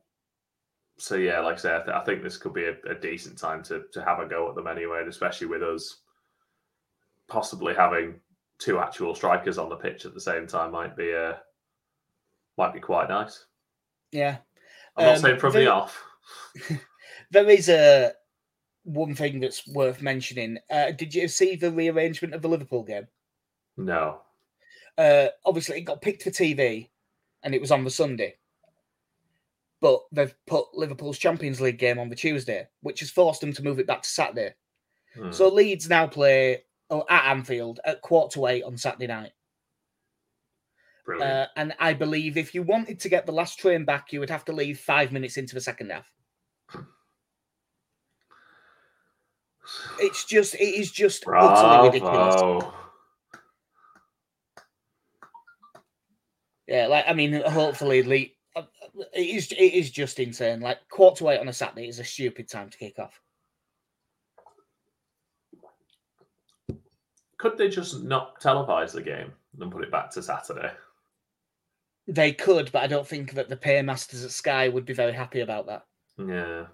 so 0.98 1.16
yeah, 1.16 1.40
like 1.40 1.56
I 1.56 1.60
say, 1.60 1.76
I, 1.76 1.80
th- 1.80 1.96
I 1.96 2.04
think 2.04 2.24
this 2.24 2.38
could 2.38 2.54
be 2.54 2.66
a, 2.66 2.76
a 2.90 2.96
decent 2.96 3.38
time 3.38 3.64
to 3.64 3.84
to 3.94 4.04
have 4.04 4.20
a 4.20 4.26
go 4.26 4.50
at 4.50 4.56
them 4.56 4.68
anyway, 4.68 5.04
especially 5.08 5.48
with 5.48 5.64
us 5.64 5.98
possibly 7.28 7.76
having 7.76 8.20
two 8.60 8.78
actual 8.80 9.16
strikers 9.16 9.58
on 9.58 9.70
the 9.70 9.76
pitch 9.76 10.06
at 10.06 10.14
the 10.14 10.22
same 10.22 10.46
time 10.46 10.72
might 10.72 10.96
be 10.96 11.14
uh 11.14 11.34
might 12.58 12.74
be 12.74 12.80
quite 12.80 13.10
nice. 13.10 13.46
Yeah. 14.12 14.38
I'm 14.98 15.06
not 15.06 15.16
Um, 15.16 15.22
saying 15.22 15.40
from 15.40 15.54
the- 15.54 15.60
the 15.60 15.68
off. 15.72 16.04
There 17.32 17.48
is 17.50 17.70
a 17.70 18.14
one 18.84 19.14
thing 19.14 19.40
that's 19.40 19.68
worth 19.68 20.02
mentioning. 20.02 20.58
Uh, 20.70 20.92
did 20.92 21.14
you 21.14 21.28
see 21.28 21.56
the 21.56 21.72
rearrangement 21.72 22.34
of 22.34 22.42
the 22.42 22.48
Liverpool 22.50 22.82
game? 22.84 23.08
No. 23.78 24.22
Uh, 24.98 25.28
obviously, 25.46 25.78
it 25.78 25.82
got 25.82 26.02
picked 26.02 26.24
for 26.24 26.32
TV, 26.32 26.90
and 27.44 27.54
it 27.54 27.62
was 27.62 27.70
on 27.72 27.84
the 27.84 27.92
Sunday. 27.92 28.36
But 29.80 30.02
they've 30.12 30.34
put 30.48 30.74
Liverpool's 30.74 31.20
Champions 31.20 31.62
League 31.62 31.78
game 31.78 32.00
on 32.00 32.10
the 32.10 32.16
Tuesday, 32.16 32.68
which 32.82 33.00
has 33.02 33.12
forced 33.12 33.42
them 33.42 33.54
to 33.54 33.64
move 33.64 33.78
it 33.80 33.88
back 33.88 34.02
to 34.02 34.10
Saturday. 34.10 34.56
Hmm. 35.16 35.32
So 35.32 35.50
Leeds 35.50 35.88
now 35.88 36.08
play 36.08 36.64
oh, 36.90 37.06
at 37.10 37.32
Anfield 37.32 37.80
at 37.86 38.02
quarter 38.02 38.34
to 38.34 38.48
eight 38.48 38.64
on 38.64 38.78
Saturday 38.78 39.08
night. 39.08 39.32
Brilliant. 41.06 41.32
Uh, 41.32 41.48
and 41.56 41.74
I 41.80 41.94
believe 41.94 42.38
if 42.38 42.54
you 42.54 42.62
wanted 42.62 43.00
to 43.00 43.10
get 43.10 43.26
the 43.26 43.32
last 43.32 43.58
train 43.58 43.84
back, 43.84 44.14
you 44.14 44.20
would 44.20 44.30
have 44.30 44.46
to 44.46 44.54
leave 44.54 44.80
five 44.80 45.12
minutes 45.12 45.38
into 45.38 45.56
the 45.56 45.62
second 45.62 45.92
half. 45.92 46.08
It's 50.00 50.26
just, 50.26 50.56
it 50.56 50.76
is 50.76 50.92
just 50.92 51.24
utterly 51.28 51.90
ridiculous. 51.90 52.64
Yeah, 56.68 56.88
like 56.88 57.06
I 57.08 57.14
mean, 57.14 57.42
hopefully, 57.42 58.04
Le- 58.04 58.62
uh, 58.62 58.66
it 59.14 59.36
is, 59.36 59.52
it 59.52 59.74
is 59.74 59.90
just 59.90 60.20
insane. 60.20 60.60
Like 60.60 60.88
quarter 60.90 61.20
to 61.20 61.30
eight 61.30 61.40
on 61.40 61.48
a 61.48 61.54
Saturday 61.54 61.88
is 61.88 61.98
a 61.98 62.04
stupid 62.04 62.48
time 62.48 62.70
to 62.70 62.78
kick 62.78 63.00
off. 63.00 63.20
Could 67.40 67.58
they 67.58 67.70
just 67.70 68.04
not 68.04 68.40
televise 68.40 68.92
the 68.92 69.02
game 69.02 69.32
and 69.60 69.72
put 69.72 69.84
it 69.84 69.92
back 69.92 70.12
to 70.12 70.22
Saturday? 70.22 70.72
They 72.06 72.34
could, 72.34 72.72
but 72.72 72.84
I 72.84 72.88
don't 72.88 73.08
think 73.08 73.34
that 73.34 73.50
the 73.50 73.58
paymasters 73.58 74.24
at 74.24 74.32
Sky 74.32 74.68
would 74.68 74.86
be 74.86 74.94
very 74.94 75.14
happy 75.14 75.40
about 75.40 75.66
that. 75.68 75.86
Yeah. 76.18 76.66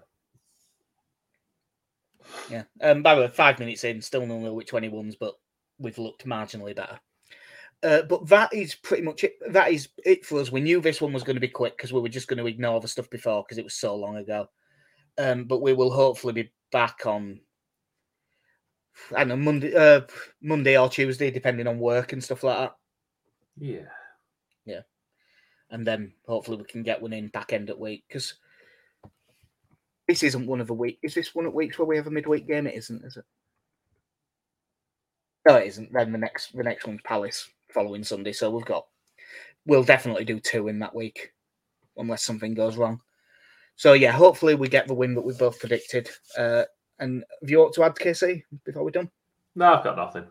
Yeah. 2.50 2.64
Um, 2.80 3.02
by 3.02 3.14
the 3.14 3.22
way, 3.22 3.28
five 3.28 3.58
minutes 3.58 3.84
in, 3.84 4.02
still 4.02 4.26
no 4.26 4.38
know 4.38 4.54
which 4.54 4.72
one 4.72 4.82
he 4.82 4.88
wins, 4.88 5.14
but 5.14 5.34
we've 5.78 5.98
looked 5.98 6.26
marginally 6.26 6.74
better. 6.74 6.98
Uh, 7.82 8.02
but 8.02 8.26
that 8.28 8.52
is 8.52 8.74
pretty 8.74 9.02
much 9.02 9.22
it. 9.22 9.34
That 9.50 9.70
is 9.70 9.88
it 10.04 10.24
for 10.24 10.40
us. 10.40 10.50
We 10.50 10.60
knew 10.60 10.80
this 10.80 11.00
one 11.00 11.12
was 11.12 11.22
going 11.22 11.36
to 11.36 11.40
be 11.40 11.48
quick 11.48 11.76
because 11.76 11.92
we 11.92 12.00
were 12.00 12.08
just 12.08 12.26
going 12.26 12.38
to 12.38 12.46
ignore 12.46 12.80
the 12.80 12.88
stuff 12.88 13.08
before 13.10 13.44
because 13.44 13.58
it 13.58 13.64
was 13.64 13.74
so 13.74 13.94
long 13.94 14.16
ago. 14.16 14.48
Um, 15.18 15.44
but 15.44 15.62
we 15.62 15.74
will 15.74 15.92
hopefully 15.92 16.32
be 16.32 16.52
back 16.72 17.06
on. 17.06 17.40
I 19.14 19.20
don't 19.20 19.28
know 19.28 19.36
Monday, 19.36 19.74
uh, 19.74 20.02
Monday 20.42 20.78
or 20.78 20.88
Tuesday, 20.88 21.30
depending 21.30 21.66
on 21.66 21.78
work 21.78 22.12
and 22.12 22.22
stuff 22.22 22.42
like 22.42 22.58
that. 22.58 22.76
Yeah. 23.58 23.88
Yeah, 24.66 24.80
and 25.70 25.86
then 25.86 26.12
hopefully 26.26 26.56
we 26.56 26.64
can 26.64 26.82
get 26.82 27.00
one 27.00 27.12
in 27.12 27.28
back 27.28 27.52
end 27.52 27.70
at 27.70 27.78
week 27.78 28.04
because 28.08 28.34
this 30.08 30.24
isn't 30.24 30.46
one 30.46 30.60
of 30.60 30.66
the 30.66 30.74
week. 30.74 30.98
Is 31.02 31.14
this 31.14 31.36
one 31.36 31.46
of 31.46 31.54
weeks 31.54 31.78
where 31.78 31.86
we 31.86 31.96
have 31.96 32.08
a 32.08 32.10
midweek 32.10 32.48
game? 32.48 32.66
It 32.66 32.74
isn't, 32.74 33.04
is 33.04 33.16
it? 33.16 33.24
No, 35.46 35.54
it 35.54 35.68
isn't. 35.68 35.92
Then 35.92 36.10
the 36.10 36.18
next 36.18 36.56
the 36.56 36.64
next 36.64 36.84
one's 36.84 37.00
Palace 37.04 37.48
following 37.72 38.02
Sunday. 38.02 38.32
So 38.32 38.50
we've 38.50 38.64
got 38.64 38.86
we'll 39.66 39.84
definitely 39.84 40.24
do 40.24 40.40
two 40.40 40.66
in 40.66 40.80
that 40.80 40.94
week, 40.94 41.32
unless 41.96 42.24
something 42.24 42.54
goes 42.54 42.76
wrong. 42.76 43.00
So 43.76 43.92
yeah, 43.92 44.10
hopefully 44.10 44.56
we 44.56 44.68
get 44.68 44.88
the 44.88 44.94
win 44.94 45.14
that 45.14 45.24
we 45.24 45.32
both 45.34 45.60
predicted. 45.60 46.10
Uh, 46.36 46.64
and 46.98 47.24
have 47.40 47.50
you 47.50 47.60
ought 47.60 47.74
to 47.74 47.84
add 47.84 47.98
Casey, 47.98 48.44
before 48.64 48.84
we're 48.84 48.90
done? 48.90 49.10
No, 49.54 49.74
I've 49.74 49.84
got 49.84 49.96
nothing. 49.96 50.24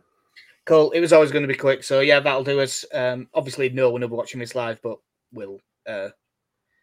Cool. 0.65 0.91
It 0.91 0.99
was 0.99 1.13
always 1.13 1.31
going 1.31 1.43
to 1.43 1.47
be 1.47 1.57
quick. 1.57 1.83
So 1.83 1.99
yeah, 1.99 2.19
that'll 2.19 2.43
do 2.43 2.59
us. 2.59 2.85
Um, 2.93 3.27
obviously, 3.33 3.69
no 3.69 3.89
one 3.89 4.01
will 4.01 4.07
be 4.07 4.15
watching 4.15 4.39
this 4.39 4.55
live, 4.55 4.81
but 4.81 4.97
we'll 5.31 5.59
uh, 5.87 6.09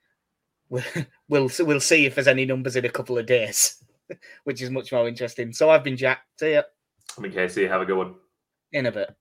we'll 0.69 0.85
we'll 1.29 1.51
we'll 1.61 1.81
see 1.81 2.07
if 2.07 2.15
there's 2.15 2.29
any 2.29 2.45
numbers 2.45 2.77
in 2.77 2.85
a 2.85 2.91
couple 2.91 3.19
of 3.19 3.27
days, 3.27 3.83
which 4.45 4.63
is 4.63 4.71
much 4.71 4.93
more 4.93 5.09
interesting. 5.09 5.53
So 5.53 5.71
I've 5.71 5.85
been 5.85 5.97
Jack. 5.97 6.23
See 6.39 6.53
ya 6.53 6.63
I 7.17 7.21
mean, 7.21 7.33
Casey, 7.33 7.67
have 7.67 7.81
a 7.83 7.85
good 7.85 7.97
one. 7.99 8.15
in 8.73 8.87
a 8.87 8.93
bit. 8.93 9.15